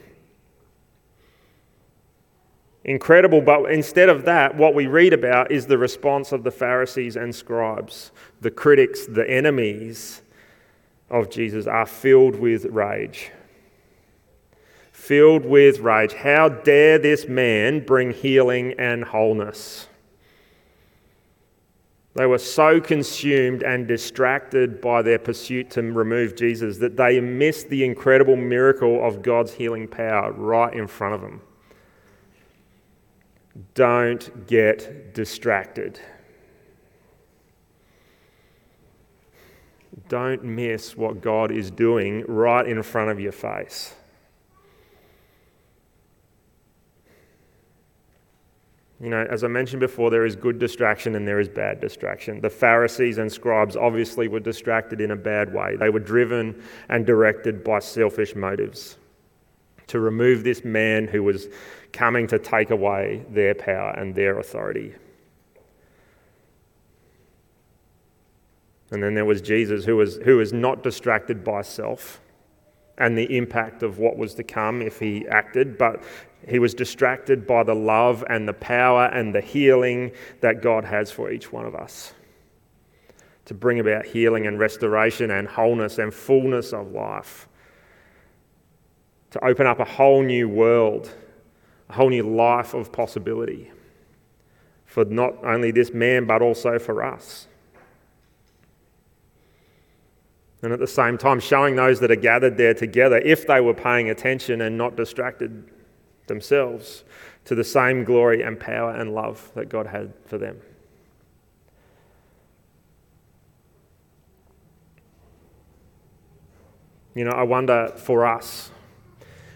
Incredible, 2.84 3.40
but 3.40 3.72
instead 3.72 4.10
of 4.10 4.26
that, 4.26 4.58
what 4.58 4.76
we 4.76 4.88
read 4.88 5.14
about 5.14 5.54
is 5.54 5.68
the 5.68 5.78
response 5.78 6.34
of 6.34 6.44
the 6.44 6.52
Pharisees 6.52 7.16
and 7.16 7.34
scribes, 7.34 8.12
the 8.42 8.52
critics, 8.52 9.06
the 9.06 9.26
enemies 9.30 10.22
of 11.10 11.30
Jesus, 11.30 11.66
are 11.66 11.86
filled 11.86 12.36
with 12.36 12.66
rage 12.66 13.32
filled 15.08 15.46
with 15.46 15.80
rage. 15.80 16.12
How 16.12 16.50
dare 16.50 17.00
this 17.00 17.30
man 17.30 17.86
bring 17.86 18.12
healing 18.12 18.76
and 18.78 19.06
wholeness? 19.06 19.88
They 22.14 22.26
were 22.26 22.40
so 22.40 22.82
consumed 22.82 23.64
and 23.64 23.88
distracted 23.88 24.82
by 24.82 25.04
their 25.04 25.20
pursuit 25.20 25.70
to 25.72 25.82
remove 25.82 26.36
Jesus 26.36 26.80
that 26.80 26.98
they 26.98 27.22
missed 27.22 27.70
the 27.70 27.86
incredible 27.86 28.36
miracle 28.36 29.06
of 29.06 29.22
God's 29.22 29.54
healing 29.54 29.88
power 29.88 30.34
right 30.34 30.74
in 30.74 30.88
front 30.88 31.16
of 31.16 31.22
them. 31.22 31.42
Don't 33.76 34.46
get 34.46 35.14
distracted. 35.14 36.02
Don't 40.10 40.44
miss 40.44 40.98
what 40.98 41.22
God 41.22 41.52
is 41.52 41.72
doing 41.72 42.26
right 42.28 42.68
in 42.68 42.84
front 42.84 43.10
of 43.10 43.22
your 43.22 43.32
face. 43.32 43.94
You 49.00 49.10
know, 49.10 49.28
as 49.30 49.44
I 49.44 49.48
mentioned 49.48 49.80
before, 49.80 50.10
there 50.10 50.26
is 50.26 50.36
good 50.36 50.58
distraction 50.58 51.16
and 51.16 51.28
there 51.28 51.40
is 51.40 51.48
bad 51.48 51.80
distraction. 51.80 52.42
The 52.42 52.50
Pharisees 52.50 53.20
and 53.20 53.32
scribes 53.32 53.76
obviously 53.76 54.28
were 54.28 54.40
distracted 54.40 55.02
in 55.02 55.12
a 55.12 55.16
bad 55.16 55.54
way. 55.54 55.76
They 55.76 55.90
were 55.90 56.00
driven 56.00 56.64
and 56.90 57.06
directed 57.06 57.64
by 57.64 57.80
selfish 57.80 58.36
motives 58.36 58.98
to 59.88 60.00
remove 60.00 60.44
this 60.44 60.66
man 60.66 61.08
who 61.08 61.22
was 61.22 61.48
coming 61.94 62.28
to 62.28 62.40
take 62.40 62.72
away 62.72 63.24
their 63.30 63.54
power 63.54 63.92
and 63.92 64.16
their 64.16 64.40
authority. 64.40 64.96
And 68.90 69.04
then 69.04 69.14
there 69.14 69.26
was 69.26 69.42
Jesus, 69.42 69.86
who 69.86 69.98
was, 69.98 70.16
who 70.18 70.38
was 70.38 70.54
not 70.54 70.82
distracted 70.82 71.44
by 71.44 71.62
self 71.62 72.20
and 72.98 73.18
the 73.18 73.38
impact 73.38 73.84
of 73.84 74.00
what 74.00 74.18
was 74.18 74.34
to 74.36 74.44
come 74.44 74.82
if 74.82 75.00
he 75.00 75.28
acted, 75.28 75.78
but 75.78 76.02
he 76.48 76.60
was 76.60 76.74
distracted 76.74 77.46
by 77.46 77.64
the 77.64 77.76
love 77.76 78.24
and 78.30 78.48
the 78.48 78.54
power 78.54 79.06
and 79.06 79.34
the 79.34 79.42
healing 79.42 80.12
that 80.42 80.62
God 80.62 80.86
has 80.86 81.12
for 81.12 81.32
each 81.32 81.52
one 81.52 81.66
of 81.66 81.76
us. 81.76 82.14
To 83.46 83.54
bring 83.54 83.80
about 83.80 84.06
healing 84.06 84.48
and 84.48 84.60
restoration 84.60 85.32
and 85.32 85.48
wholeness 85.48 86.00
and 86.00 86.14
fullness 86.14 86.74
of 86.74 86.92
life, 86.92 87.48
to 89.32 89.46
open 89.46 89.68
up 89.68 89.80
a 89.80 89.86
whole 89.86 90.24
new 90.24 90.50
world 90.50 91.14
a 91.90 91.94
whole 91.94 92.10
new 92.10 92.24
life 92.24 92.74
of 92.74 92.92
possibility. 92.92 93.72
For 94.86 95.06
not 95.06 95.44
only 95.44 95.72
this 95.72 95.94
man, 95.94 96.26
but 96.26 96.42
also 96.42 96.80
for 96.80 97.04
us. 97.04 97.48
And 100.64 100.74
at 100.74 100.80
the 100.80 100.88
same 100.88 101.18
time, 101.18 101.40
showing 101.40 101.76
those 101.76 102.00
that 102.00 102.10
are 102.12 102.16
gathered 102.16 102.58
there 102.58 102.74
together, 102.74 103.18
if 103.18 103.46
they 103.46 103.62
were 103.62 103.76
paying 103.76 104.10
attention 104.10 104.62
and 104.62 104.78
not 104.78 104.96
distracted 104.96 105.70
themselves, 106.28 107.04
to 107.46 107.56
the 107.56 107.64
same 107.64 108.04
glory 108.04 108.42
and 108.42 108.60
power 108.60 108.92
and 108.92 109.14
love 109.14 109.52
that 109.56 109.70
God 109.70 109.88
had 109.88 110.14
for 110.26 110.38
them. 110.38 110.60
You 117.16 117.24
know, 117.24 117.32
I 117.32 117.44
wonder 117.44 117.94
for 117.96 118.26
us, 118.26 118.70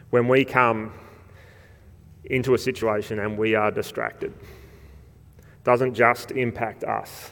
when 0.10 0.28
we 0.28 0.46
come 0.46 0.94
into 2.24 2.54
a 2.54 2.58
situation 2.58 3.20
and 3.20 3.38
we 3.38 3.56
are 3.56 3.72
distracted, 3.72 4.34
doesn't 5.64 5.94
just 5.94 6.32
impact 6.32 6.84
us, 6.86 7.32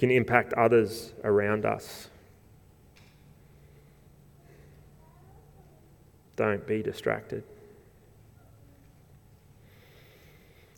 can 0.00 0.10
impact 0.10 0.54
others 0.54 1.12
around 1.24 1.66
us. 1.66 2.08
Don't 6.36 6.66
be 6.66 6.82
distracted. 6.82 7.44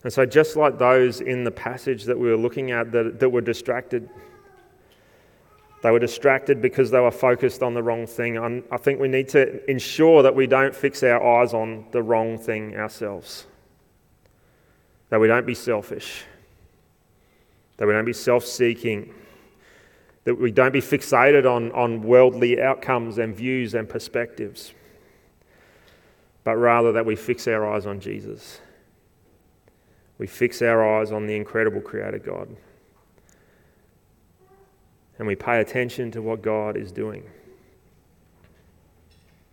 And 0.03 0.13
so, 0.13 0.27
just 0.27 0.57
like 0.57 0.77
those 0.77 1.21
in 1.21 1.45
the 1.45 1.53
passage 1.53 2.03
that 2.07 2.19
we 2.19 2.31
were 2.31 2.37
looking 2.37 2.73
at 2.73 2.91
that, 2.91 3.21
that 3.21 3.29
were 3.29 3.41
distracted, 3.41 4.11
they 5.85 5.93
were 5.93 6.01
distracted 6.01 6.61
because 6.61 6.91
they 6.91 6.99
were 6.99 7.13
focused 7.13 7.63
on 7.63 7.75
the 7.75 7.83
wrong 7.83 8.09
thing. 8.09 8.65
I 8.73 8.77
think 8.77 8.99
we 8.99 9.07
need 9.07 9.29
to 9.29 9.71
ensure 9.71 10.25
that 10.25 10.35
we 10.35 10.49
don't 10.49 10.75
fix 10.75 11.05
our 11.05 11.25
eyes 11.25 11.55
on 11.55 11.87
the 11.93 12.03
wrong 12.03 12.39
thing 12.39 12.77
ourselves, 12.77 13.47
that 15.11 15.21
we 15.21 15.29
don't 15.29 15.47
be 15.47 15.55
selfish, 15.55 16.25
that 17.83 17.87
we 17.89 17.93
don't 17.93 18.05
be 18.05 18.13
self 18.13 18.45
seeking, 18.45 19.13
that 20.23 20.37
we 20.37 20.53
don't 20.53 20.73
be 20.73 20.81
fixated 20.81 21.45
on, 21.45 21.73
on 21.73 22.03
worldly 22.03 22.63
outcomes 22.63 23.19
and 23.19 23.35
views 23.35 23.75
and 23.75 23.89
perspectives, 23.89 24.73
but 26.45 26.55
rather 26.55 26.93
that 26.93 27.05
we 27.05 27.17
fix 27.17 27.49
our 27.49 27.69
eyes 27.69 27.85
on 27.87 27.99
Jesus 27.99 28.61
we 30.23 30.29
fix 30.29 30.63
our 30.63 31.01
eyes 31.01 31.11
on 31.11 31.27
the 31.27 31.35
incredible 31.35 31.81
Creator 31.81 32.21
God. 32.21 32.55
And 35.19 35.27
we 35.27 35.35
pay 35.35 35.59
attention 35.59 36.13
to 36.13 36.23
what 36.23 36.43
God 36.43 36.77
is 36.77 36.93
doing. 36.93 37.25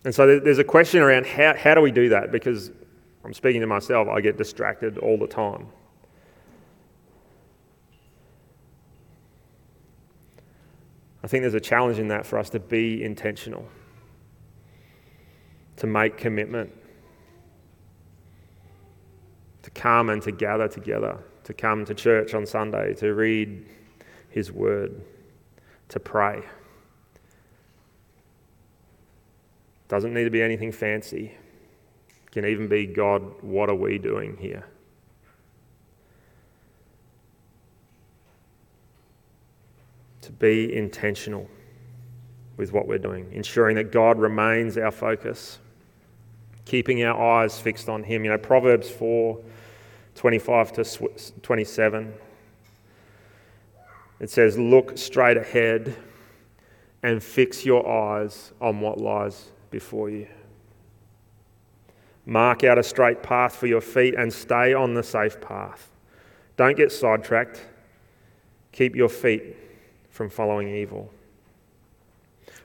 And 0.05 0.13
so 0.13 0.39
there's 0.39 0.59
a 0.59 0.63
question 0.63 1.01
around 1.01 1.25
how, 1.25 1.55
how 1.55 1.73
do 1.73 1.81
we 1.81 1.91
do 1.91 2.09
that? 2.09 2.31
Because 2.31 2.69
I'm 3.25 3.33
speaking 3.33 3.61
to 3.61 3.67
myself, 3.67 4.07
I 4.07 4.21
get 4.21 4.37
distracted 4.37 4.99
all 4.99 5.17
the 5.17 5.25
time. 5.25 5.65
Think 11.29 11.43
there's 11.43 11.53
a 11.53 11.59
challenge 11.59 11.99
in 11.99 12.07
that 12.07 12.25
for 12.25 12.39
us 12.39 12.49
to 12.49 12.59
be 12.59 13.03
intentional, 13.03 13.67
to 15.77 15.85
make 15.85 16.17
commitment, 16.17 16.73
to 19.61 19.69
come 19.69 20.09
and 20.09 20.23
to 20.23 20.31
gather 20.31 20.67
together, 20.67 21.19
to 21.43 21.53
come 21.53 21.85
to 21.85 21.93
church 21.93 22.33
on 22.33 22.47
Sunday, 22.47 22.95
to 22.95 23.13
read 23.13 23.67
His 24.29 24.51
Word, 24.51 25.01
to 25.89 25.99
pray. 25.99 26.41
Doesn't 29.87 30.13
need 30.13 30.23
to 30.23 30.31
be 30.31 30.41
anything 30.41 30.71
fancy. 30.71 31.35
Can 32.31 32.43
even 32.45 32.67
be 32.67 32.87
God, 32.87 33.21
what 33.43 33.69
are 33.69 33.75
we 33.75 33.99
doing 33.99 34.35
here? 34.37 34.65
To 40.29 40.33
be 40.33 40.75
intentional 40.75 41.49
with 42.55 42.71
what 42.71 42.87
we're 42.87 42.99
doing, 42.99 43.27
ensuring 43.31 43.77
that 43.77 43.91
God 43.91 44.19
remains 44.19 44.77
our 44.77 44.91
focus, 44.91 45.57
keeping 46.65 47.03
our 47.03 47.19
eyes 47.41 47.57
fixed 47.57 47.89
on 47.89 48.03
Him. 48.03 48.23
You 48.23 48.29
know, 48.29 48.37
Proverbs 48.37 48.87
4 48.91 49.39
25 50.13 50.73
to 50.73 51.09
27. 51.41 52.13
It 54.19 54.29
says, 54.29 54.55
Look 54.55 54.99
straight 54.99 55.37
ahead 55.37 55.95
and 57.01 57.23
fix 57.23 57.65
your 57.65 57.89
eyes 57.89 58.53
on 58.61 58.81
what 58.81 58.99
lies 58.99 59.47
before 59.71 60.11
you. 60.11 60.27
Mark 62.27 62.63
out 62.63 62.77
a 62.77 62.83
straight 62.83 63.23
path 63.23 63.55
for 63.55 63.65
your 63.65 63.81
feet 63.81 64.13
and 64.13 64.31
stay 64.31 64.75
on 64.75 64.93
the 64.93 65.01
safe 65.01 65.41
path. 65.41 65.89
Don't 66.55 66.77
get 66.77 66.91
sidetracked. 66.91 67.65
Keep 68.71 68.95
your 68.95 69.09
feet 69.09 69.55
from 70.19 70.29
following 70.29 70.67
evil. 70.67 71.09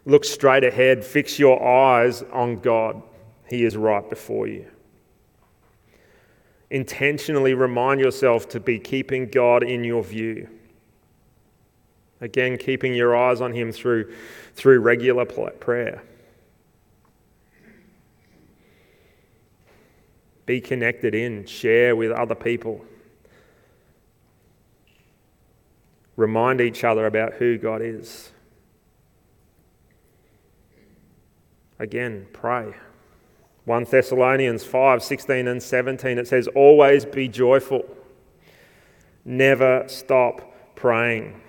Look 0.07 0.25
straight 0.25 0.65
ahead. 0.65 1.05
Fix 1.05 1.39
your 1.39 1.65
eyes 1.65 2.25
on 2.33 2.57
God. 2.57 3.01
He 3.49 3.65
is 3.65 3.77
right 3.77 4.11
before 4.11 4.49
you 4.49 4.67
intentionally 6.71 7.55
remind 7.55 8.01
yourself 8.01 8.49
to 8.49 8.59
be 8.59 8.81
keeping 8.81 9.29
God 9.29 9.63
in 9.63 9.85
your 9.85 10.03
view. 10.03 10.49
Again, 12.21 12.59
keeping 12.59 12.95
your 12.95 13.17
eyes 13.17 13.41
on 13.41 13.53
Him 13.53 13.71
through, 13.71 14.13
through 14.55 14.81
regular 14.81 15.25
prayer. 15.25 16.03
Be 20.47 20.61
connected 20.61 21.15
in, 21.15 21.47
share 21.47 21.95
with 21.95 22.11
other 22.11 22.35
people. 22.35 22.85
Remind 26.17 26.61
each 26.61 26.85
other 26.85 27.07
about 27.07 27.35
who 27.35 27.59
God 27.59 27.83
is. 27.83 28.31
Again, 31.79 32.27
pray. 32.33 32.75
1 33.65 33.85
Thessalonians 33.85 34.65
5 34.65 35.03
16 35.03 35.49
and 35.49 35.63
17, 35.63 36.19
it 36.19 36.29
says, 36.29 36.49
Always 36.49 37.05
be 37.05 37.29
joyful, 37.29 37.85
never 39.25 39.85
stop 39.89 40.77
praying. 40.77 41.41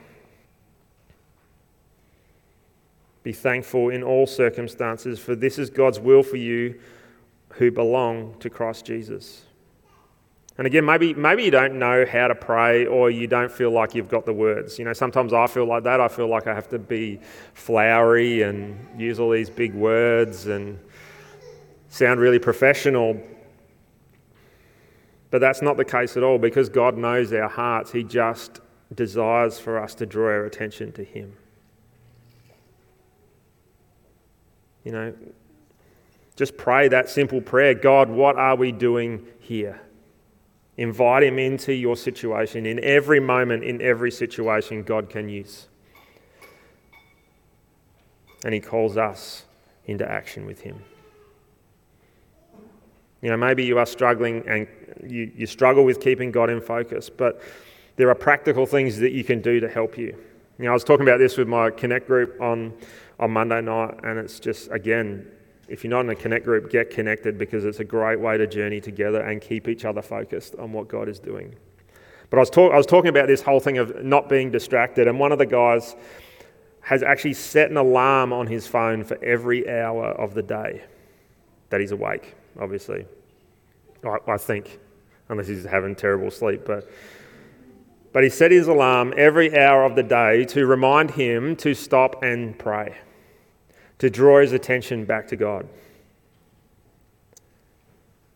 Be 3.24 3.34
thankful 3.34 3.90
in 3.90 4.04
all 4.04 4.28
circumstances, 4.28 5.20
for 5.20 5.36
this 5.36 5.58
is 5.58 5.70
God's 5.70 6.00
will 6.00 6.24
for 6.24 6.38
you 6.38 6.80
who 7.54 7.72
belong 7.72 8.36
to 8.40 8.50
Christ 8.50 8.86
Jesus. 8.86 9.45
And 10.58 10.66
again, 10.66 10.86
maybe, 10.86 11.14
maybe 11.14 11.44
you 11.44 11.52
don't 11.52 11.78
know 11.78 12.06
how 12.06 12.30
to 12.30 12.36
pray 12.36 12.86
or 12.86 13.10
you 13.10 13.28
don't 13.28 13.52
feel 13.52 13.72
like 13.72 13.94
you've 13.94 14.08
got 14.08 14.26
the 14.26 14.34
words. 14.34 14.80
You 14.80 14.86
know, 14.86 14.94
sometimes 14.94 15.34
I 15.34 15.48
feel 15.48 15.66
like 15.66 15.84
that. 15.84 16.00
I 16.00 16.08
feel 16.08 16.28
like 16.28 16.48
I 16.48 16.54
have 16.54 16.70
to 16.70 16.80
be 16.80 17.20
flowery 17.54 18.44
and 18.44 18.78
use 18.98 19.20
all 19.20 19.32
these 19.32 19.50
big 19.50 19.74
words 19.74 20.48
and 20.48 20.80
sound 21.90 22.22
really 22.22 22.40
professional. 22.40 23.22
But 25.30 25.42
that's 25.42 25.62
not 25.62 25.76
the 25.76 25.84
case 25.84 26.16
at 26.16 26.24
all 26.24 26.38
because 26.38 26.70
God 26.70 26.98
knows 26.98 27.34
our 27.34 27.50
hearts. 27.50 27.92
He 27.92 28.04
just 28.04 28.62
desires 28.94 29.60
for 29.60 29.78
us 29.78 29.94
to 29.96 30.06
draw 30.06 30.28
our 30.28 30.46
attention 30.46 30.94
to 30.94 31.04
Him. 31.04 31.36
You 34.86 34.92
know, 34.94 35.14
just 36.38 36.56
pray 36.56 36.88
that 36.90 37.10
simple 37.10 37.42
prayer 37.42 37.74
God, 37.74 38.10
what 38.10 38.38
are 38.38 38.56
we 38.56 38.72
doing 38.72 39.26
here? 39.40 39.82
Invite 40.78 41.24
Him 41.24 41.40
into 41.40 41.74
your 41.74 41.96
situation. 41.96 42.66
In 42.66 42.84
every 42.84 43.20
moment, 43.20 43.64
in 43.64 43.82
every 43.82 44.12
situation, 44.12 44.84
God 44.84 45.10
can 45.10 45.30
use. 45.30 45.68
And 48.44 48.54
He 48.54 48.60
calls 48.60 48.98
us 48.98 49.46
into 49.86 50.10
action 50.10 50.46
with 50.46 50.62
Him. 50.62 50.82
You 53.22 53.30
know, 53.30 53.38
maybe 53.38 53.64
you 53.64 53.80
are 53.80 53.86
struggling 53.86 54.44
and 54.48 54.68
you, 55.04 55.32
you 55.36 55.48
struggle 55.48 55.86
with 55.86 56.00
keeping 56.00 56.32
God 56.32 56.50
in 56.50 56.62
focus, 56.62 57.10
but 57.10 57.42
there 57.96 58.10
are 58.10 58.16
practical 58.16 58.66
things 58.66 58.98
that 59.00 59.14
you 59.14 59.24
can 59.24 59.42
do 59.42 59.60
to 59.60 59.70
help 59.70 59.98
you. 59.98 60.16
You 60.58 60.66
know, 60.66 60.72
I 60.72 60.74
was 60.74 60.84
talking 60.84 61.08
about 61.08 61.18
this 61.18 61.38
with 61.38 61.48
my 61.48 61.70
Connect 61.70 62.08
group 62.08 62.40
on, 62.42 62.74
on 63.20 63.32
Monday 63.32 63.62
night, 63.62 63.96
and 64.04 64.20
it's 64.20 64.40
just, 64.40 64.70
again, 64.72 65.32
if 65.68 65.84
you're 65.84 65.92
not 65.92 66.02
in 66.02 66.10
a 66.10 66.16
Connect 66.16 66.46
group, 66.46 66.70
get 66.70 66.90
connected 66.90 67.38
because 67.38 67.66
it's 67.66 67.80
a 67.80 67.84
great 67.84 68.20
way 68.20 68.38
to 68.38 68.48
journey 68.48 68.82
together 68.82 69.22
and 69.22 69.42
keep 69.42 69.68
each 69.68 69.86
other 69.86 70.02
focused 70.02 70.56
on 70.56 70.72
what 70.72 70.88
God 70.88 71.10
is 71.10 71.20
doing. 71.20 71.56
But 72.30 72.38
I 72.38 72.40
was, 72.42 72.50
talk, 72.50 72.74
I 72.74 72.78
was 72.78 72.86
talking 72.86 73.10
about 73.10 73.28
this 73.28 73.42
whole 73.42 73.60
thing 73.60 73.78
of 73.78 74.04
not 74.04 74.30
being 74.30 74.52
distracted, 74.52 75.08
and 75.08 75.20
one 75.20 75.32
of 75.32 75.38
the 75.38 75.46
guys 75.46 75.96
has 76.82 77.02
actually 77.02 77.34
set 77.34 77.72
an 77.72 77.78
alarm 77.78 78.32
on 78.32 78.48
his 78.48 78.68
phone 78.68 79.04
for 79.04 79.24
every 79.24 79.70
hour 79.70 80.06
of 80.06 80.34
the 80.34 80.44
day 80.44 80.84
that 81.70 81.82
he's 81.82 81.92
awake 81.92 82.36
obviously. 82.60 83.06
I, 84.04 84.18
I 84.28 84.38
think, 84.38 84.80
unless 85.30 85.48
he's 85.48 85.66
having 85.66 85.96
terrible 85.96 86.32
sleep. 86.32 86.62
But, 86.66 86.90
but 88.14 88.24
he 88.24 88.30
set 88.30 88.52
his 88.52 88.68
alarm 88.68 89.14
every 89.18 89.58
hour 89.58 89.84
of 89.84 89.96
the 89.96 90.04
day 90.04 90.46
to 90.46 90.66
remind 90.66 91.12
him 91.12 91.56
to 91.58 91.74
stop 91.74 92.24
and 92.24 92.58
pray, 92.58 92.96
to 94.06 94.10
draw 94.12 94.40
his 94.40 94.52
attention 94.52 95.04
back 95.04 95.28
to 95.28 95.36
God. 95.36 95.68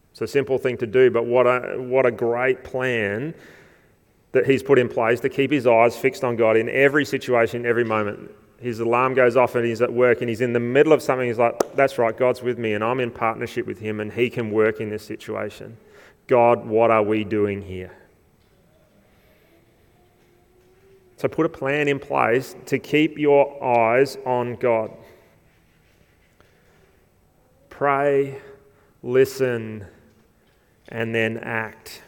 It's 0.09 0.21
a 0.21 0.27
simple 0.27 0.57
thing 0.57 0.77
to 0.77 0.87
do, 0.87 1.11
but 1.11 1.27
what 1.27 1.45
a, 1.45 1.79
what 1.79 2.07
a 2.07 2.11
great 2.11 2.63
plan 2.63 3.35
that 4.31 4.47
he's 4.47 4.63
put 4.63 4.79
in 4.79 4.89
place 4.89 5.19
to 5.19 5.29
keep 5.29 5.51
his 5.51 5.67
eyes 5.67 5.95
fixed 5.95 6.23
on 6.23 6.35
God 6.37 6.57
in 6.57 6.69
every 6.69 7.05
situation, 7.05 7.67
every 7.67 7.83
moment. 7.83 8.31
His 8.59 8.79
alarm 8.79 9.13
goes 9.13 9.37
off 9.37 9.53
and 9.53 9.63
he's 9.63 9.79
at 9.83 9.93
work 9.93 10.21
and 10.21 10.27
he's 10.29 10.41
in 10.41 10.53
the 10.53 10.59
middle 10.59 10.91
of 10.91 11.03
something. 11.03 11.27
He's 11.27 11.37
like, 11.37 11.75
That's 11.75 11.99
right, 11.99 12.17
God's 12.17 12.41
with 12.41 12.57
me 12.57 12.73
and 12.73 12.83
I'm 12.83 12.99
in 12.99 13.11
partnership 13.11 13.67
with 13.67 13.77
him 13.77 13.99
and 13.99 14.11
he 14.11 14.27
can 14.31 14.49
work 14.49 14.79
in 14.79 14.89
this 14.89 15.05
situation. 15.05 15.77
God, 16.25 16.65
what 16.65 16.89
are 16.89 17.03
we 17.03 17.23
doing 17.23 17.61
here? 17.61 17.91
So 21.17 21.27
put 21.27 21.45
a 21.45 21.49
plan 21.49 21.87
in 21.87 21.99
place 21.99 22.55
to 22.65 22.79
keep 22.79 23.19
your 23.19 23.63
eyes 23.63 24.17
on 24.25 24.55
God. 24.55 24.89
Pray, 27.79 28.35
listen, 29.03 29.85
and 30.89 31.15
then 31.15 31.37
act. 31.37 32.01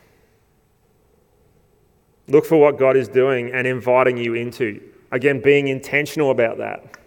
Look 2.28 2.46
for 2.46 2.58
what 2.58 2.78
God 2.78 2.98
is 2.98 3.08
doing 3.08 3.54
and 3.54 3.66
inviting 3.66 4.18
you 4.18 4.34
into. 4.34 4.82
Again, 5.14 5.40
being 5.42 5.70
intentional 5.70 6.30
about 6.30 6.58
that 6.58 6.98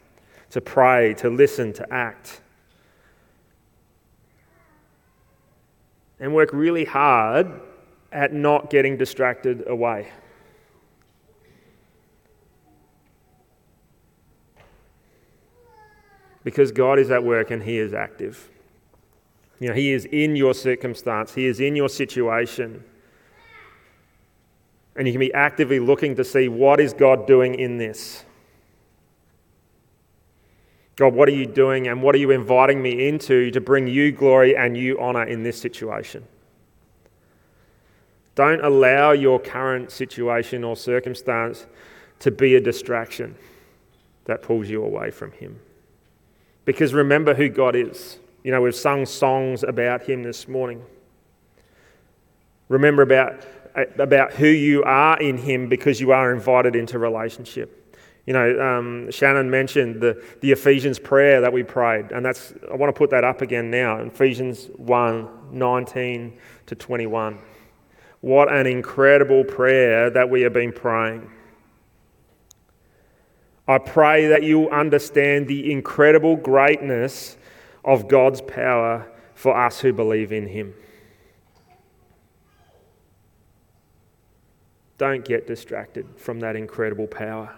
to 0.49 0.63
pray, 0.63 1.13
to 1.19 1.29
listen, 1.29 1.75
to 1.75 1.93
act. 1.93 2.41
And 6.19 6.35
work 6.35 6.49
really 6.55 6.87
hard 6.87 7.61
at 8.13 8.33
not 8.33 8.71
getting 8.71 8.97
distracted 8.97 9.65
away. 9.69 10.09
Because 16.45 16.73
God 16.73 16.99
is 16.99 17.11
at 17.11 17.23
work 17.23 17.51
and 17.51 17.63
He 17.63 17.77
is 17.77 17.93
active. 17.93 18.49
You 19.65 19.71
know, 19.71 19.77
He 19.77 19.93
is 19.95 20.05
in 20.05 20.37
your 20.37 20.53
circumstance, 20.53 21.33
He 21.33 21.47
is 21.47 21.59
in 21.59 21.75
your 21.75 21.89
situation. 21.89 22.85
And 24.95 25.07
you 25.09 25.15
can 25.15 25.21
be 25.21 25.33
actively 25.33 25.81
looking 25.81 26.17
to 26.17 26.23
see 26.23 26.49
what 26.49 26.81
is 26.81 26.93
God 26.93 27.27
doing 27.27 27.55
in 27.55 27.79
this. 27.79 28.27
God, 30.97 31.15
what 31.15 31.31
are 31.31 31.35
you 31.35 31.47
doing 31.47 31.89
and 31.89 32.03
what 32.03 32.15
are 32.15 32.19
you 32.19 32.31
inviting 32.31 32.83
me 32.83 33.09
into 33.09 33.51
to 33.53 33.61
bring 33.63 33.87
you 33.87 34.13
glory 34.13 34.55
and 34.55 34.77
you 34.77 35.01
honor 35.01 35.25
in 35.25 35.45
this 35.45 35.59
situation? 35.59 36.27
Don't 38.35 38.63
allow 38.63 39.13
your 39.13 39.41
current 39.41 39.91
situation 39.91 40.63
or 40.63 40.77
circumstance 40.77 41.65
to 42.19 42.31
be 42.31 42.55
a 42.55 42.61
distraction 42.61 43.35
that 44.27 44.43
pulls 44.43 44.69
you 44.69 44.85
away 44.85 45.11
from 45.11 45.33
Him. 45.33 45.59
Because 46.67 46.93
remember 46.93 47.33
who 47.33 47.49
God 47.49 47.75
is. 47.75 48.19
You 48.45 48.51
know, 48.51 48.61
we've 48.61 48.75
sung 48.75 49.07
songs 49.07 49.63
about 49.63 50.03
him 50.03 50.23
this 50.23 50.47
morning. 50.47 50.85
Remember 52.69 53.01
about, 53.01 53.43
about 53.99 54.35
who 54.35 54.47
you 54.47 54.83
are 54.85 55.19
in 55.19 55.39
him 55.39 55.71
because 55.71 55.99
you 55.99 56.13
are 56.13 56.33
invited 56.33 56.77
into 56.77 56.99
relationship. 56.99 57.81
You 58.27 58.35
know, 58.35 58.61
um, 58.61 59.11
Shannon 59.11 59.51
mentioned 59.51 60.03
the, 60.03 60.23
the 60.43 60.53
Ephesians 60.53 60.99
prayer 60.99 61.41
that 61.41 61.55
we 61.55 61.63
prayed, 61.63 62.13
and 62.13 62.25
that's 62.25 62.53
I 62.71 62.77
want 62.77 62.95
to 62.95 62.99
put 62.99 63.11
that 63.11 63.25
up 63.25 63.41
again 63.41 63.71
now. 63.71 63.97
Ephesians 63.99 64.69
1 64.77 65.29
19 65.51 66.39
to 66.67 66.75
21. 66.75 67.39
What 68.21 68.53
an 68.53 68.67
incredible 68.67 69.45
prayer 69.45 70.11
that 70.11 70.29
we 70.29 70.43
have 70.43 70.53
been 70.53 70.73
praying. 70.73 71.31
I 73.67 73.79
pray 73.79 74.27
that 74.29 74.43
you 74.43 74.69
understand 74.71 75.49
the 75.49 75.73
incredible 75.73 76.37
greatness 76.37 77.39
of 77.85 78.09
God's 78.09 78.41
power 78.41 79.07
for 79.35 79.57
us 79.57 79.81
who 79.81 79.93
believe 79.93 80.33
in 80.33 80.47
Him. 80.49 80.75
Don't 84.97 85.25
get 85.25 85.47
distracted 85.47 86.07
from 86.17 86.41
that 86.41 86.57
incredible 86.57 87.07
power. 87.07 87.57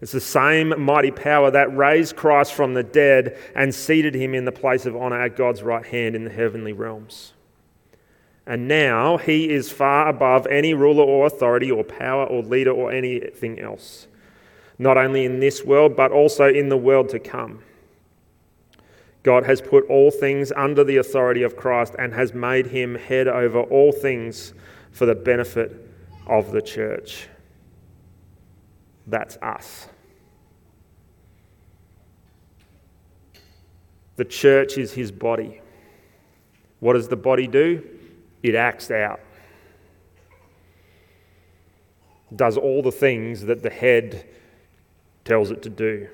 It's 0.00 0.12
the 0.12 0.20
same 0.20 0.78
mighty 0.80 1.10
power 1.10 1.50
that 1.50 1.74
raised 1.76 2.14
Christ 2.14 2.52
from 2.52 2.74
the 2.74 2.82
dead 2.82 3.38
and 3.54 3.74
seated 3.74 4.14
him 4.14 4.34
in 4.34 4.44
the 4.44 4.52
place 4.52 4.86
of 4.86 4.94
honor 4.94 5.20
at 5.20 5.36
God's 5.36 5.62
right 5.62 5.86
hand 5.86 6.14
in 6.14 6.24
the 6.24 6.30
heavenly 6.30 6.72
realms. 6.72 7.32
And 8.46 8.68
now 8.68 9.16
he 9.16 9.48
is 9.48 9.72
far 9.72 10.08
above 10.08 10.46
any 10.48 10.74
ruler 10.74 11.04
or 11.04 11.26
authority 11.26 11.70
or 11.70 11.82
power 11.82 12.26
or 12.26 12.42
leader 12.42 12.72
or 12.72 12.92
anything 12.92 13.58
else, 13.58 14.06
not 14.78 14.98
only 14.98 15.24
in 15.24 15.40
this 15.40 15.64
world, 15.64 15.96
but 15.96 16.12
also 16.12 16.48
in 16.48 16.68
the 16.68 16.76
world 16.76 17.08
to 17.08 17.18
come. 17.18 17.62
God 19.24 19.44
has 19.44 19.60
put 19.60 19.88
all 19.88 20.10
things 20.10 20.52
under 20.52 20.84
the 20.84 20.98
authority 20.98 21.42
of 21.42 21.56
Christ 21.56 21.96
and 21.98 22.12
has 22.12 22.32
made 22.32 22.66
him 22.66 22.94
head 22.94 23.26
over 23.26 23.62
all 23.62 23.90
things 23.90 24.52
for 24.92 25.06
the 25.06 25.14
benefit 25.14 25.90
of 26.26 26.52
the 26.52 26.62
church. 26.62 27.26
That's 29.06 29.36
us. 29.38 29.88
The 34.16 34.24
church 34.24 34.78
is 34.78 34.92
his 34.92 35.10
body. 35.10 35.60
What 36.80 36.92
does 36.92 37.08
the 37.08 37.16
body 37.16 37.46
do? 37.46 37.82
It 38.42 38.54
acts 38.54 38.90
out. 38.90 39.20
Does 42.36 42.56
all 42.56 42.82
the 42.82 42.92
things 42.92 43.42
that 43.42 43.62
the 43.62 43.70
head 43.70 44.26
tells 45.24 45.50
it 45.50 45.62
to 45.62 45.70
do. 45.70 46.08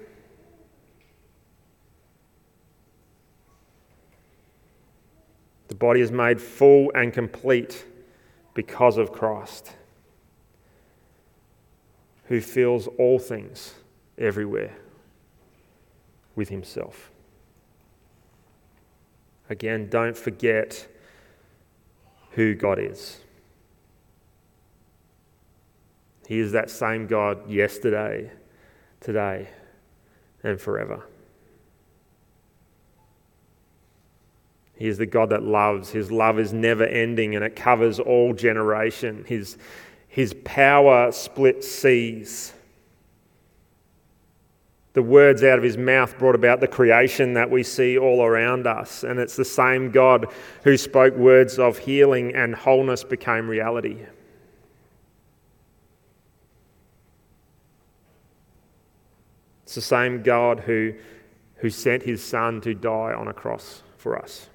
The 5.70 5.76
body 5.76 6.00
is 6.00 6.10
made 6.10 6.40
full 6.42 6.90
and 6.96 7.12
complete 7.12 7.84
because 8.54 8.98
of 8.98 9.12
Christ, 9.12 9.76
who 12.24 12.40
fills 12.40 12.88
all 12.98 13.20
things 13.20 13.74
everywhere 14.18 14.76
with 16.34 16.48
Himself. 16.48 17.12
Again, 19.48 19.88
don't 19.88 20.16
forget 20.16 20.88
who 22.32 22.56
God 22.56 22.80
is. 22.80 23.20
He 26.26 26.40
is 26.40 26.50
that 26.50 26.68
same 26.68 27.06
God 27.06 27.48
yesterday, 27.48 28.32
today, 29.00 29.48
and 30.42 30.60
forever. 30.60 31.04
He 34.80 34.88
is 34.88 34.96
the 34.96 35.04
God 35.04 35.28
that 35.28 35.42
loves. 35.42 35.90
His 35.90 36.10
love 36.10 36.38
is 36.38 36.54
never 36.54 36.84
ending 36.84 37.36
and 37.36 37.44
it 37.44 37.54
covers 37.54 38.00
all 38.00 38.32
generation. 38.32 39.26
His, 39.28 39.58
his 40.08 40.34
power 40.42 41.12
splits 41.12 41.70
seas. 41.70 42.54
The 44.94 45.02
words 45.02 45.44
out 45.44 45.58
of 45.58 45.64
his 45.64 45.76
mouth 45.76 46.18
brought 46.18 46.34
about 46.34 46.60
the 46.60 46.66
creation 46.66 47.34
that 47.34 47.50
we 47.50 47.62
see 47.62 47.98
all 47.98 48.24
around 48.24 48.66
us. 48.66 49.04
And 49.04 49.20
it's 49.20 49.36
the 49.36 49.44
same 49.44 49.90
God 49.90 50.32
who 50.64 50.78
spoke 50.78 51.14
words 51.14 51.58
of 51.58 51.76
healing 51.76 52.34
and 52.34 52.54
wholeness 52.54 53.04
became 53.04 53.50
reality. 53.50 53.98
It's 59.64 59.74
the 59.74 59.82
same 59.82 60.22
God 60.22 60.60
who, 60.60 60.94
who 61.56 61.68
sent 61.68 62.02
his 62.02 62.24
son 62.24 62.62
to 62.62 62.72
die 62.72 63.12
on 63.12 63.28
a 63.28 63.34
cross 63.34 63.82
for 63.98 64.18
us 64.18 64.48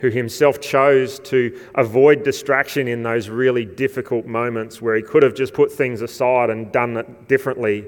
who 0.00 0.10
himself 0.10 0.60
chose 0.60 1.18
to 1.20 1.58
avoid 1.74 2.22
distraction 2.22 2.86
in 2.86 3.02
those 3.02 3.28
really 3.28 3.64
difficult 3.64 4.26
moments 4.26 4.80
where 4.80 4.94
he 4.94 5.02
could 5.02 5.22
have 5.22 5.34
just 5.34 5.52
put 5.52 5.72
things 5.72 6.02
aside 6.02 6.50
and 6.50 6.70
done 6.70 6.96
it 6.96 7.28
differently. 7.28 7.84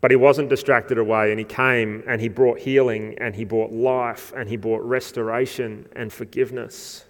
But 0.00 0.10
he 0.10 0.16
wasn't 0.16 0.48
distracted 0.48 0.98
away, 0.98 1.30
and 1.30 1.38
he 1.38 1.44
came 1.44 2.02
and 2.08 2.20
he 2.20 2.28
brought 2.28 2.58
healing 2.58 3.16
and 3.18 3.36
he 3.36 3.44
brought 3.44 3.70
life 3.70 4.32
and 4.36 4.48
he 4.48 4.56
brought 4.56 4.82
restoration 4.82 5.88
and 5.94 6.12
forgiveness. 6.12 7.04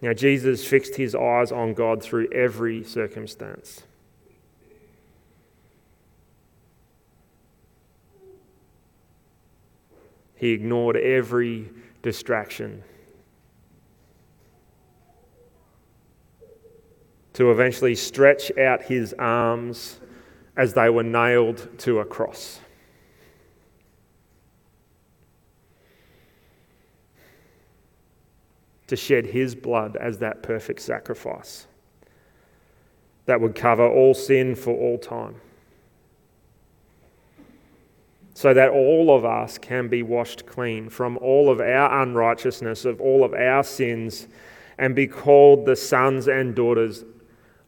Now, 0.00 0.12
Jesus 0.12 0.64
fixed 0.64 0.96
his 0.96 1.14
eyes 1.14 1.52
on 1.52 1.74
God 1.74 2.02
through 2.02 2.32
every 2.32 2.82
circumstance. 2.84 3.82
He 10.38 10.52
ignored 10.52 10.96
every 10.96 11.68
distraction 12.00 12.84
to 17.32 17.50
eventually 17.50 17.96
stretch 17.96 18.56
out 18.56 18.82
his 18.82 19.12
arms 19.18 19.98
as 20.56 20.74
they 20.74 20.88
were 20.90 21.02
nailed 21.02 21.68
to 21.78 21.98
a 21.98 22.04
cross. 22.04 22.60
To 28.86 28.94
shed 28.94 29.26
his 29.26 29.56
blood 29.56 29.96
as 29.96 30.18
that 30.18 30.44
perfect 30.44 30.80
sacrifice 30.80 31.66
that 33.26 33.40
would 33.40 33.56
cover 33.56 33.86
all 33.86 34.14
sin 34.14 34.54
for 34.54 34.72
all 34.72 34.98
time. 34.98 35.40
So 38.38 38.54
that 38.54 38.70
all 38.70 39.12
of 39.12 39.24
us 39.24 39.58
can 39.58 39.88
be 39.88 40.00
washed 40.00 40.46
clean 40.46 40.88
from 40.88 41.18
all 41.18 41.50
of 41.50 41.58
our 41.58 42.02
unrighteousness, 42.02 42.84
of 42.84 43.00
all 43.00 43.24
of 43.24 43.34
our 43.34 43.64
sins, 43.64 44.28
and 44.78 44.94
be 44.94 45.08
called 45.08 45.66
the 45.66 45.74
sons 45.74 46.28
and 46.28 46.54
daughters 46.54 47.04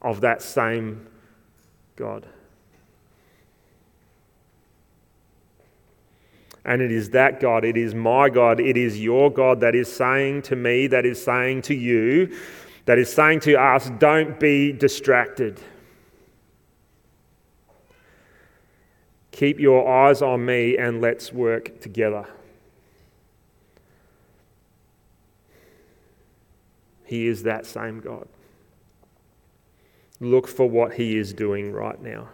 of 0.00 0.20
that 0.20 0.40
same 0.40 1.08
God. 1.96 2.24
And 6.64 6.80
it 6.80 6.92
is 6.92 7.10
that 7.10 7.40
God, 7.40 7.64
it 7.64 7.76
is 7.76 7.92
my 7.92 8.30
God, 8.30 8.60
it 8.60 8.76
is 8.76 9.00
your 9.00 9.28
God 9.28 9.58
that 9.62 9.74
is 9.74 9.92
saying 9.92 10.42
to 10.42 10.54
me, 10.54 10.86
that 10.86 11.04
is 11.04 11.20
saying 11.20 11.62
to 11.62 11.74
you, 11.74 12.38
that 12.84 12.96
is 12.96 13.12
saying 13.12 13.40
to 13.40 13.60
us, 13.60 13.90
don't 13.98 14.38
be 14.38 14.70
distracted. 14.70 15.60
Keep 19.40 19.58
your 19.58 19.90
eyes 19.90 20.20
on 20.20 20.44
me 20.44 20.76
and 20.76 21.00
let's 21.00 21.32
work 21.32 21.80
together. 21.80 22.26
He 27.06 27.26
is 27.26 27.44
that 27.44 27.64
same 27.64 28.00
God. 28.00 28.28
Look 30.20 30.46
for 30.46 30.68
what 30.68 30.92
He 30.92 31.16
is 31.16 31.32
doing 31.32 31.72
right 31.72 31.98
now. 32.02 32.28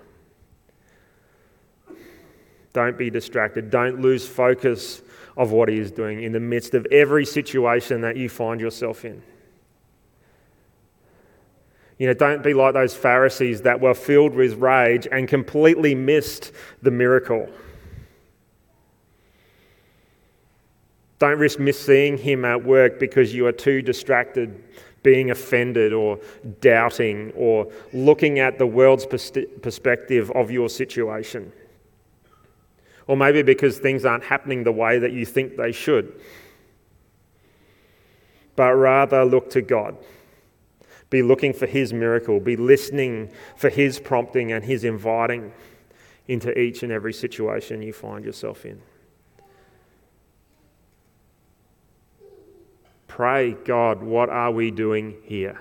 Don't 2.72 2.98
be 2.98 3.08
distracted. 3.08 3.70
Don't 3.70 4.00
lose 4.00 4.26
focus 4.26 5.00
of 5.36 5.52
what 5.52 5.68
He 5.68 5.78
is 5.78 5.92
doing 5.92 6.24
in 6.24 6.32
the 6.32 6.40
midst 6.40 6.74
of 6.74 6.88
every 6.90 7.24
situation 7.24 8.00
that 8.00 8.16
you 8.16 8.28
find 8.28 8.60
yourself 8.60 9.04
in. 9.04 9.22
You 11.98 12.06
know, 12.08 12.14
don't 12.14 12.42
be 12.42 12.52
like 12.52 12.74
those 12.74 12.94
Pharisees 12.94 13.62
that 13.62 13.80
were 13.80 13.94
filled 13.94 14.34
with 14.34 14.54
rage 14.54 15.08
and 15.10 15.26
completely 15.26 15.94
missed 15.94 16.52
the 16.82 16.90
miracle. 16.90 17.48
Don't 21.18 21.38
risk 21.38 21.58
missing 21.58 22.18
him 22.18 22.44
at 22.44 22.62
work 22.62 23.00
because 23.00 23.34
you 23.34 23.46
are 23.46 23.52
too 23.52 23.80
distracted 23.80 24.62
being 25.02 25.30
offended 25.30 25.94
or 25.94 26.18
doubting 26.60 27.32
or 27.34 27.70
looking 27.94 28.40
at 28.40 28.58
the 28.58 28.66
world's 28.66 29.06
perspective 29.06 30.30
of 30.32 30.50
your 30.50 30.68
situation. 30.68 31.50
Or 33.06 33.16
maybe 33.16 33.40
because 33.42 33.78
things 33.78 34.04
aren't 34.04 34.24
happening 34.24 34.64
the 34.64 34.72
way 34.72 34.98
that 34.98 35.12
you 35.12 35.24
think 35.24 35.56
they 35.56 35.72
should. 35.72 36.20
But 38.56 38.74
rather 38.74 39.24
look 39.24 39.48
to 39.50 39.62
God 39.62 39.96
be 41.10 41.22
looking 41.22 41.52
for 41.52 41.66
His 41.66 41.92
miracle. 41.92 42.40
Be 42.40 42.56
listening 42.56 43.30
for 43.56 43.70
His 43.70 43.98
prompting 43.98 44.52
and 44.52 44.64
His 44.64 44.84
inviting 44.84 45.52
into 46.28 46.58
each 46.58 46.82
and 46.82 46.90
every 46.90 47.12
situation 47.12 47.82
you 47.82 47.92
find 47.92 48.24
yourself 48.24 48.64
in. 48.64 48.80
Pray, 53.06 53.52
God, 53.64 54.02
what 54.02 54.28
are 54.28 54.50
we 54.50 54.70
doing 54.70 55.16
here? 55.24 55.58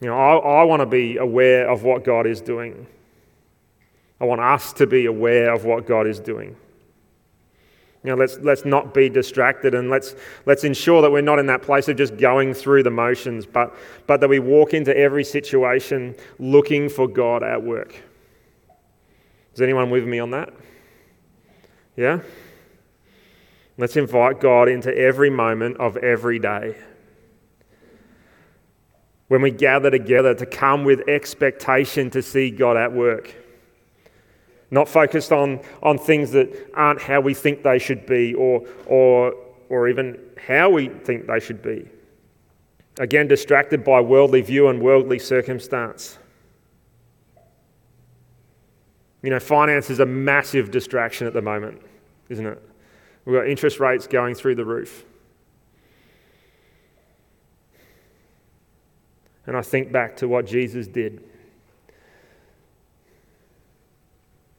You 0.00 0.08
know, 0.08 0.16
I, 0.16 0.60
I 0.60 0.64
want 0.64 0.80
to 0.80 0.86
be 0.86 1.16
aware 1.16 1.68
of 1.68 1.82
what 1.82 2.04
God 2.04 2.26
is 2.26 2.40
doing. 2.40 2.86
I 4.20 4.24
want 4.24 4.40
us 4.40 4.72
to 4.74 4.86
be 4.86 5.06
aware 5.06 5.52
of 5.52 5.64
what 5.64 5.86
God 5.86 6.06
is 6.06 6.20
doing. 6.20 6.56
You 8.06 8.12
know, 8.12 8.18
let's, 8.18 8.38
let's 8.38 8.64
not 8.64 8.94
be 8.94 9.08
distracted 9.08 9.74
and 9.74 9.90
let's, 9.90 10.14
let's 10.44 10.62
ensure 10.62 11.02
that 11.02 11.10
we're 11.10 11.22
not 11.22 11.40
in 11.40 11.46
that 11.46 11.62
place 11.62 11.88
of 11.88 11.96
just 11.96 12.16
going 12.16 12.54
through 12.54 12.84
the 12.84 12.90
motions, 12.90 13.46
but, 13.46 13.74
but 14.06 14.20
that 14.20 14.28
we 14.28 14.38
walk 14.38 14.74
into 14.74 14.96
every 14.96 15.24
situation 15.24 16.14
looking 16.38 16.88
for 16.88 17.08
God 17.08 17.42
at 17.42 17.60
work. 17.64 18.00
Is 19.54 19.60
anyone 19.60 19.90
with 19.90 20.04
me 20.04 20.20
on 20.20 20.30
that? 20.30 20.54
Yeah? 21.96 22.20
Let's 23.76 23.96
invite 23.96 24.38
God 24.38 24.68
into 24.68 24.96
every 24.96 25.28
moment 25.28 25.78
of 25.78 25.96
every 25.96 26.38
day. 26.38 26.76
When 29.26 29.42
we 29.42 29.50
gather 29.50 29.90
together 29.90 30.32
to 30.32 30.46
come 30.46 30.84
with 30.84 31.08
expectation 31.08 32.10
to 32.10 32.22
see 32.22 32.52
God 32.52 32.76
at 32.76 32.92
work 32.92 33.34
not 34.70 34.88
focused 34.88 35.32
on, 35.32 35.60
on 35.82 35.98
things 35.98 36.32
that 36.32 36.70
aren't 36.74 37.00
how 37.00 37.20
we 37.20 37.34
think 37.34 37.62
they 37.62 37.78
should 37.78 38.06
be 38.06 38.34
or, 38.34 38.66
or, 38.86 39.34
or 39.68 39.88
even 39.88 40.18
how 40.46 40.70
we 40.70 40.88
think 40.88 41.26
they 41.26 41.40
should 41.40 41.62
be. 41.62 41.88
Again, 42.98 43.28
distracted 43.28 43.84
by 43.84 44.00
worldly 44.00 44.40
view 44.40 44.68
and 44.68 44.80
worldly 44.80 45.18
circumstance. 45.18 46.18
You 49.22 49.30
know, 49.30 49.40
finance 49.40 49.90
is 49.90 50.00
a 50.00 50.06
massive 50.06 50.70
distraction 50.70 51.26
at 51.26 51.32
the 51.32 51.42
moment, 51.42 51.82
isn't 52.28 52.46
it? 52.46 52.62
We've 53.24 53.36
got 53.36 53.48
interest 53.48 53.80
rates 53.80 54.06
going 54.06 54.34
through 54.34 54.54
the 54.54 54.64
roof. 54.64 55.04
And 59.46 59.56
I 59.56 59.62
think 59.62 59.92
back 59.92 60.16
to 60.18 60.28
what 60.28 60.46
Jesus 60.46 60.86
did. 60.86 61.22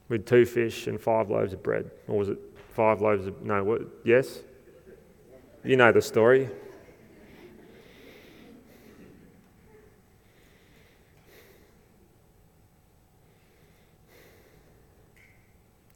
With 0.09 0.25
two 0.25 0.45
fish 0.45 0.87
and 0.87 0.99
five 0.99 1.29
loaves 1.29 1.53
of 1.53 1.63
bread. 1.63 1.89
Or 2.07 2.17
was 2.17 2.29
it 2.29 2.39
five 2.73 3.01
loaves 3.01 3.27
of. 3.27 3.41
No, 3.41 3.63
what? 3.63 3.81
Yes? 4.03 4.39
You 5.63 5.75
know 5.75 5.91
the 5.91 6.01
story. 6.01 6.49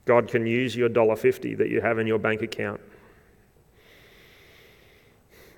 God 0.06 0.28
can 0.28 0.46
use 0.46 0.76
your 0.76 0.90
$1.50 0.90 1.58
that 1.58 1.70
you 1.70 1.80
have 1.80 2.00
in 2.00 2.08
your 2.08 2.20
bank 2.20 2.42
account 2.42 2.82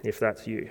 if 0.03 0.19
that's 0.19 0.45
you. 0.45 0.69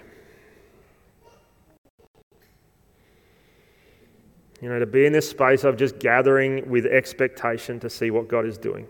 You 4.62 4.68
know, 4.68 4.78
to 4.78 4.86
be 4.86 5.04
in 5.04 5.12
this 5.12 5.28
space 5.28 5.64
of 5.64 5.76
just 5.76 5.98
gathering 5.98 6.70
with 6.70 6.86
expectation 6.86 7.80
to 7.80 7.90
see 7.90 8.12
what 8.12 8.28
God 8.28 8.46
is 8.46 8.56
doing. 8.56 8.86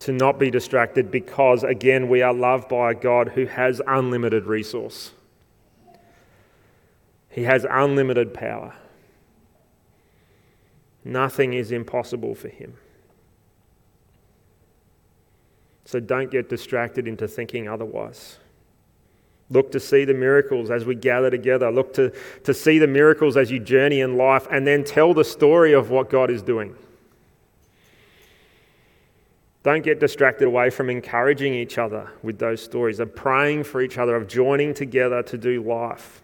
To 0.00 0.10
not 0.10 0.40
be 0.40 0.50
distracted 0.50 1.12
because, 1.12 1.62
again, 1.62 2.08
we 2.08 2.22
are 2.22 2.34
loved 2.34 2.68
by 2.68 2.90
a 2.90 2.94
God 2.94 3.28
who 3.28 3.46
has 3.46 3.80
unlimited 3.86 4.46
resource. 4.46 5.12
He 7.30 7.44
has 7.44 7.64
unlimited 7.70 8.34
power. 8.34 8.74
Nothing 11.04 11.52
is 11.52 11.70
impossible 11.70 12.34
for 12.34 12.48
him. 12.48 12.74
So 15.84 16.00
don't 16.00 16.32
get 16.32 16.48
distracted 16.48 17.06
into 17.06 17.28
thinking 17.28 17.68
otherwise. 17.68 18.38
Look 19.48 19.70
to 19.72 19.80
see 19.80 20.04
the 20.04 20.14
miracles 20.14 20.70
as 20.70 20.84
we 20.84 20.94
gather 20.94 21.30
together. 21.30 21.70
Look 21.70 21.94
to, 21.94 22.12
to 22.44 22.52
see 22.52 22.78
the 22.78 22.88
miracles 22.88 23.36
as 23.36 23.50
you 23.50 23.60
journey 23.60 24.00
in 24.00 24.16
life 24.16 24.48
and 24.50 24.66
then 24.66 24.82
tell 24.82 25.14
the 25.14 25.24
story 25.24 25.72
of 25.72 25.90
what 25.90 26.10
God 26.10 26.30
is 26.30 26.42
doing. 26.42 26.74
Don't 29.62 29.82
get 29.82 29.98
distracted 29.98 30.46
away 30.46 30.70
from 30.70 30.90
encouraging 30.90 31.54
each 31.54 31.76
other 31.76 32.10
with 32.22 32.38
those 32.38 32.62
stories, 32.62 33.00
of 33.00 33.16
praying 33.16 33.64
for 33.64 33.82
each 33.82 33.98
other, 33.98 34.14
of 34.14 34.28
joining 34.28 34.72
together 34.74 35.24
to 35.24 35.36
do 35.36 35.60
life. 35.62 36.22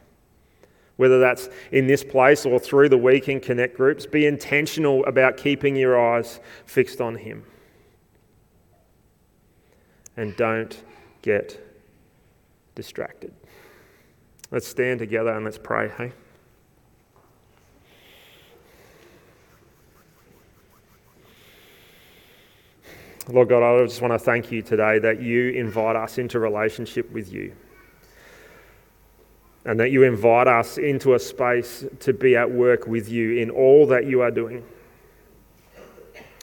Whether 0.97 1.19
that's 1.19 1.49
in 1.73 1.89
this 1.89 2.05
place 2.05 2.47
or 2.47 2.61
through 2.61 2.91
the 2.91 2.99
week 2.99 3.29
in 3.29 3.41
connect 3.41 3.77
groups, 3.77 4.07
be 4.07 4.27
intentional 4.27 5.05
about 5.07 5.37
keeping 5.37 5.75
your 5.75 6.01
eyes 6.01 6.39
fixed 6.67 7.01
on 7.01 7.17
Him. 7.17 7.45
And 10.17 10.37
don't 10.37 10.81
get 11.23 11.72
distracted. 12.75 13.33
Let's 14.51 14.67
stand 14.67 14.99
together 14.99 15.31
and 15.31 15.45
let's 15.45 15.59
pray, 15.59 15.91
hey? 15.97 16.13
Lord 23.29 23.49
God, 23.49 23.63
I 23.63 23.85
just 23.87 24.03
want 24.03 24.13
to 24.13 24.19
thank 24.19 24.51
you 24.51 24.63
today 24.63 24.99
that 24.99 25.23
you 25.23 25.51
invite 25.51 25.97
us 25.97 26.19
into 26.19 26.39
relationship 26.39 27.11
with 27.13 27.33
you. 27.33 27.55
And 29.65 29.79
that 29.79 29.93
you 29.93 30.03
invite 30.03 30.49
us 30.49 30.77
into 30.77 31.15
a 31.15 31.19
space 31.21 31.85
to 32.01 32.13
be 32.13 32.37
at 32.37 32.51
work 32.51 32.89
with 32.89 33.09
you 33.09 33.39
in 33.39 33.49
all 33.49 33.87
that 33.87 34.07
you 34.07 34.23
are 34.23 34.31
doing. 34.31 34.65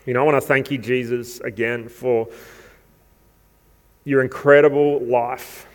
You 0.05 0.13
know, 0.13 0.21
I 0.21 0.23
want 0.23 0.41
to 0.41 0.47
thank 0.47 0.71
you, 0.71 0.77
Jesus, 0.77 1.41
again 1.41 1.89
for 1.89 2.29
your 4.05 4.23
incredible 4.23 4.99
life 5.01 5.67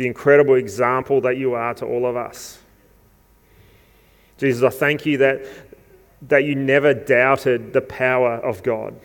the 0.00 0.06
incredible 0.06 0.54
example 0.54 1.20
that 1.20 1.36
you 1.36 1.52
are 1.52 1.74
to 1.74 1.84
all 1.84 2.06
of 2.06 2.16
us. 2.16 2.58
Jesus, 4.38 4.62
I 4.62 4.74
thank 4.74 5.04
you 5.04 5.18
that, 5.18 5.44
that 6.22 6.44
you 6.44 6.54
never 6.54 6.94
doubted 6.94 7.74
the 7.74 7.82
power 7.82 8.36
of 8.36 8.62
God. 8.62 8.98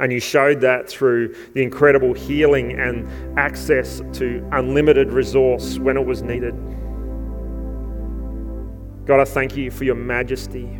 And 0.00 0.12
you 0.12 0.20
showed 0.20 0.60
that 0.60 0.86
through 0.86 1.34
the 1.54 1.62
incredible 1.62 2.12
healing 2.12 2.78
and 2.78 3.38
access 3.38 4.02
to 4.12 4.46
unlimited 4.52 5.12
resource 5.12 5.78
when 5.78 5.96
it 5.96 6.04
was 6.04 6.20
needed. 6.20 6.52
God, 9.06 9.18
I 9.18 9.24
thank 9.24 9.56
you 9.56 9.70
for 9.70 9.84
your 9.84 9.94
majesty. 9.94 10.78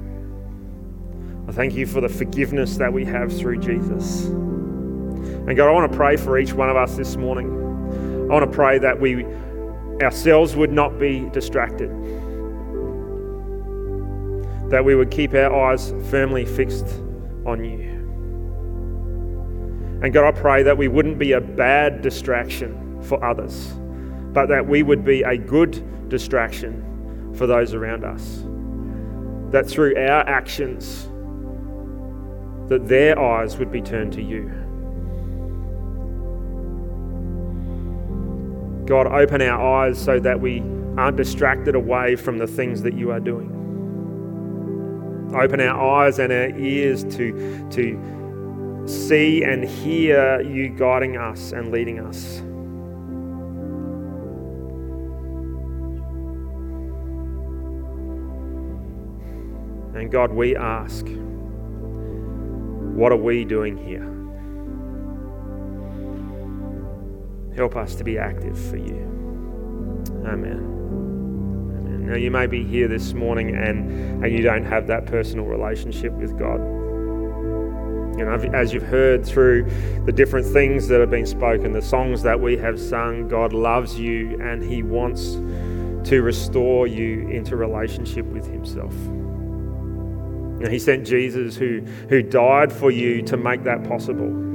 I 1.48 1.52
thank 1.52 1.72
you 1.72 1.86
for 1.86 2.02
the 2.02 2.10
forgiveness 2.10 2.76
that 2.76 2.92
we 2.92 3.06
have 3.06 3.34
through 3.34 3.60
Jesus. 3.60 4.26
And 4.26 5.56
God, 5.56 5.70
I 5.70 5.72
want 5.72 5.90
to 5.90 5.96
pray 5.96 6.18
for 6.18 6.38
each 6.38 6.52
one 6.52 6.68
of 6.68 6.76
us 6.76 6.94
this 6.94 7.16
morning. 7.16 7.67
I 8.28 8.32
want 8.32 8.50
to 8.50 8.54
pray 8.54 8.78
that 8.78 9.00
we 9.00 9.24
ourselves 10.02 10.54
would 10.54 10.70
not 10.70 10.98
be 10.98 11.30
distracted, 11.30 11.88
that 14.70 14.84
we 14.84 14.94
would 14.94 15.10
keep 15.10 15.32
our 15.32 15.70
eyes 15.70 15.94
firmly 16.10 16.44
fixed 16.44 16.86
on 17.46 17.64
you. 17.64 17.88
And 20.02 20.12
God, 20.12 20.26
I 20.26 20.38
pray 20.38 20.62
that 20.62 20.76
we 20.76 20.88
wouldn't 20.88 21.18
be 21.18 21.32
a 21.32 21.40
bad 21.40 22.02
distraction 22.02 23.02
for 23.02 23.24
others, 23.24 23.72
but 24.34 24.46
that 24.46 24.66
we 24.66 24.82
would 24.82 25.06
be 25.06 25.22
a 25.22 25.38
good 25.38 25.82
distraction 26.10 27.32
for 27.34 27.46
those 27.46 27.72
around 27.72 28.04
us. 28.04 28.44
That 29.52 29.66
through 29.66 29.96
our 29.96 30.28
actions, 30.28 31.08
that 32.68 32.86
their 32.86 33.18
eyes 33.18 33.56
would 33.56 33.72
be 33.72 33.80
turned 33.80 34.12
to 34.12 34.22
you. 34.22 34.52
God, 38.88 39.06
open 39.06 39.42
our 39.42 39.84
eyes 39.84 40.02
so 40.02 40.18
that 40.18 40.40
we 40.40 40.60
aren't 40.96 41.18
distracted 41.18 41.74
away 41.74 42.16
from 42.16 42.38
the 42.38 42.46
things 42.46 42.80
that 42.82 42.94
you 42.94 43.10
are 43.10 43.20
doing. 43.20 43.54
Open 45.36 45.60
our 45.60 46.06
eyes 46.06 46.18
and 46.18 46.32
our 46.32 46.58
ears 46.58 47.04
to, 47.04 47.68
to 47.68 48.82
see 48.86 49.44
and 49.44 49.62
hear 49.62 50.40
you 50.40 50.70
guiding 50.70 51.18
us 51.18 51.52
and 51.52 51.70
leading 51.70 52.00
us. 52.00 52.38
And 59.94 60.10
God, 60.10 60.32
we 60.32 60.56
ask, 60.56 61.06
what 62.96 63.12
are 63.12 63.16
we 63.16 63.44
doing 63.44 63.76
here? 63.76 64.17
Help 67.58 67.74
us 67.74 67.96
to 67.96 68.04
be 68.04 68.18
active 68.18 68.56
for 68.56 68.76
you. 68.76 69.02
Amen. 70.24 70.62
Amen. 71.74 72.06
Now, 72.06 72.14
you 72.14 72.30
may 72.30 72.46
be 72.46 72.62
here 72.62 72.86
this 72.86 73.14
morning 73.14 73.56
and, 73.56 74.24
and 74.24 74.32
you 74.32 74.42
don't 74.42 74.64
have 74.64 74.86
that 74.86 75.06
personal 75.06 75.44
relationship 75.44 76.12
with 76.12 76.38
God. 76.38 76.60
You 78.16 78.24
know, 78.24 78.34
as 78.54 78.72
you've 78.72 78.84
heard 78.84 79.26
through 79.26 79.68
the 80.06 80.12
different 80.12 80.46
things 80.46 80.86
that 80.86 81.00
have 81.00 81.10
been 81.10 81.26
spoken, 81.26 81.72
the 81.72 81.82
songs 81.82 82.22
that 82.22 82.38
we 82.38 82.56
have 82.58 82.78
sung, 82.78 83.26
God 83.26 83.52
loves 83.52 83.98
you 83.98 84.40
and 84.40 84.62
He 84.62 84.84
wants 84.84 85.32
to 86.08 86.22
restore 86.22 86.86
you 86.86 87.26
into 87.26 87.56
relationship 87.56 88.24
with 88.26 88.46
Himself. 88.46 88.94
And 88.94 90.68
he 90.68 90.78
sent 90.78 91.04
Jesus 91.06 91.56
who, 91.56 91.80
who 92.08 92.22
died 92.22 92.72
for 92.72 92.92
you 92.92 93.22
to 93.22 93.36
make 93.36 93.64
that 93.64 93.82
possible. 93.82 94.47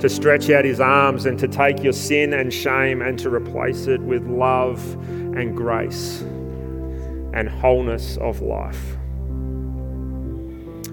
To 0.00 0.08
stretch 0.08 0.48
out 0.50 0.64
his 0.64 0.80
arms 0.80 1.26
and 1.26 1.38
to 1.40 1.48
take 1.48 1.82
your 1.82 1.92
sin 1.92 2.32
and 2.32 2.52
shame 2.52 3.02
and 3.02 3.18
to 3.18 3.30
replace 3.30 3.86
it 3.86 4.00
with 4.00 4.26
love 4.26 4.80
and 5.08 5.56
grace 5.56 6.20
and 7.32 7.48
wholeness 7.48 8.16
of 8.18 8.40
life. 8.40 8.96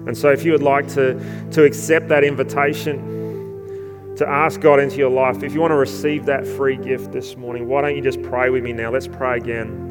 And 0.06 0.16
so, 0.16 0.30
if 0.30 0.44
you 0.44 0.52
would 0.52 0.62
like 0.62 0.88
to, 0.94 1.14
to 1.52 1.64
accept 1.64 2.08
that 2.08 2.24
invitation, 2.24 4.14
to 4.16 4.28
ask 4.28 4.60
God 4.60 4.80
into 4.80 4.96
your 4.96 5.10
life, 5.10 5.42
if 5.42 5.52
you 5.52 5.60
want 5.60 5.72
to 5.72 5.76
receive 5.76 6.26
that 6.26 6.46
free 6.46 6.76
gift 6.76 7.12
this 7.12 7.36
morning, 7.36 7.68
why 7.68 7.82
don't 7.82 7.96
you 7.96 8.02
just 8.02 8.22
pray 8.22 8.50
with 8.50 8.62
me 8.64 8.72
now? 8.72 8.90
Let's 8.90 9.08
pray 9.08 9.36
again 9.36 9.86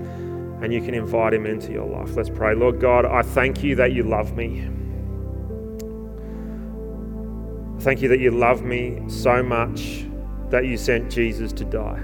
and 0.62 0.74
you 0.74 0.82
can 0.82 0.94
invite 0.94 1.34
Him 1.34 1.46
into 1.46 1.72
your 1.72 1.86
life. 1.86 2.16
Let's 2.16 2.30
pray. 2.30 2.56
Lord 2.56 2.80
God, 2.80 3.06
I 3.06 3.22
thank 3.22 3.64
you 3.64 3.76
that 3.76 3.94
you 3.94 4.04
love 4.04 4.36
me. 4.36 4.68
Thank 7.86 8.02
you 8.02 8.10
that 8.10 8.20
you 8.20 8.32
love 8.32 8.64
me 8.64 9.00
so 9.08 9.44
much 9.44 10.08
that 10.50 10.66
you 10.66 10.76
sent 10.76 11.12
Jesus 11.12 11.54
to 11.54 11.64
die, 11.64 12.00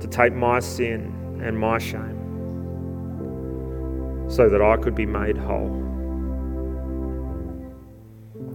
to 0.00 0.06
take 0.06 0.34
my 0.34 0.60
sin 0.60 1.40
and 1.42 1.58
my 1.58 1.78
shame 1.78 2.18
so 4.28 4.50
that 4.50 4.60
I 4.60 4.76
could 4.76 4.94
be 4.94 5.06
made 5.06 5.38
whole. 5.38 5.70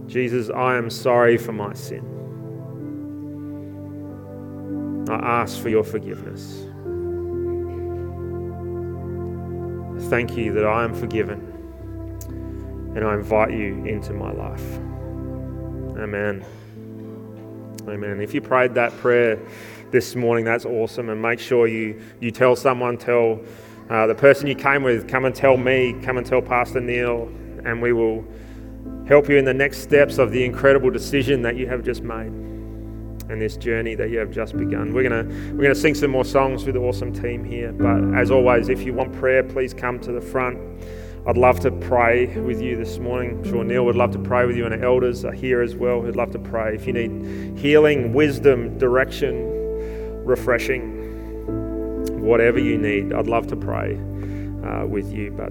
Jesus, 0.06 0.48
I 0.48 0.76
am 0.76 0.88
sorry 0.90 1.38
for 1.38 1.50
my 1.50 1.74
sin. 1.74 2.04
I 5.10 5.16
ask 5.16 5.60
for 5.60 5.70
your 5.70 5.82
forgiveness. 5.82 6.68
thank 10.08 10.36
you 10.36 10.52
that 10.52 10.64
I 10.64 10.84
am 10.84 10.94
forgiven 10.94 11.40
and 12.94 13.04
I 13.04 13.14
invite 13.14 13.50
you 13.50 13.84
into 13.84 14.12
my 14.12 14.30
life. 14.30 14.83
Amen. 15.96 16.44
Amen. 17.88 18.20
If 18.20 18.34
you 18.34 18.40
prayed 18.40 18.74
that 18.74 18.96
prayer 18.98 19.38
this 19.90 20.16
morning, 20.16 20.44
that's 20.44 20.64
awesome. 20.64 21.08
And 21.08 21.20
make 21.20 21.38
sure 21.38 21.66
you, 21.66 22.00
you 22.20 22.30
tell 22.30 22.56
someone, 22.56 22.96
tell 22.96 23.40
uh, 23.90 24.06
the 24.06 24.14
person 24.14 24.46
you 24.46 24.54
came 24.54 24.82
with, 24.82 25.06
come 25.06 25.24
and 25.24 25.34
tell 25.34 25.56
me, 25.56 25.94
come 26.02 26.16
and 26.16 26.26
tell 26.26 26.42
Pastor 26.42 26.80
Neil, 26.80 27.30
and 27.64 27.80
we 27.80 27.92
will 27.92 28.24
help 29.06 29.28
you 29.28 29.36
in 29.36 29.44
the 29.44 29.54
next 29.54 29.78
steps 29.78 30.18
of 30.18 30.30
the 30.30 30.44
incredible 30.44 30.90
decision 30.90 31.42
that 31.42 31.56
you 31.56 31.66
have 31.66 31.84
just 31.84 32.02
made 32.02 32.32
and 33.30 33.40
this 33.40 33.56
journey 33.56 33.94
that 33.94 34.10
you 34.10 34.18
have 34.18 34.30
just 34.30 34.56
begun. 34.56 34.92
We're 34.92 35.08
gonna 35.08 35.24
we're 35.54 35.62
gonna 35.62 35.74
sing 35.74 35.94
some 35.94 36.10
more 36.10 36.24
songs 36.24 36.64
with 36.64 36.74
the 36.74 36.80
awesome 36.80 37.12
team 37.12 37.44
here. 37.44 37.72
But 37.72 38.18
as 38.18 38.30
always, 38.30 38.68
if 38.68 38.82
you 38.82 38.92
want 38.92 39.12
prayer, 39.14 39.42
please 39.42 39.72
come 39.72 39.98
to 40.00 40.12
the 40.12 40.20
front. 40.20 40.58
I'd 41.26 41.38
love 41.38 41.58
to 41.60 41.70
pray 41.70 42.26
with 42.40 42.60
you 42.60 42.76
this 42.76 42.98
morning. 42.98 43.38
I'm 43.38 43.44
sure 43.44 43.64
Neil 43.64 43.86
would 43.86 43.96
love 43.96 44.10
to 44.10 44.18
pray 44.18 44.44
with 44.44 44.58
you, 44.58 44.66
and 44.66 44.74
our 44.74 44.84
elders 44.84 45.24
are 45.24 45.32
here 45.32 45.62
as 45.62 45.74
well 45.74 46.02
who'd 46.02 46.16
love 46.16 46.32
to 46.32 46.38
pray. 46.38 46.74
If 46.74 46.86
you 46.86 46.92
need 46.92 47.58
healing, 47.58 48.12
wisdom, 48.12 48.76
direction, 48.76 49.50
refreshing, 50.22 52.20
whatever 52.20 52.58
you 52.58 52.76
need, 52.76 53.14
I'd 53.14 53.26
love 53.26 53.46
to 53.46 53.56
pray 53.56 53.94
uh, 54.64 54.84
with 54.84 55.10
you. 55.10 55.30
But 55.30 55.50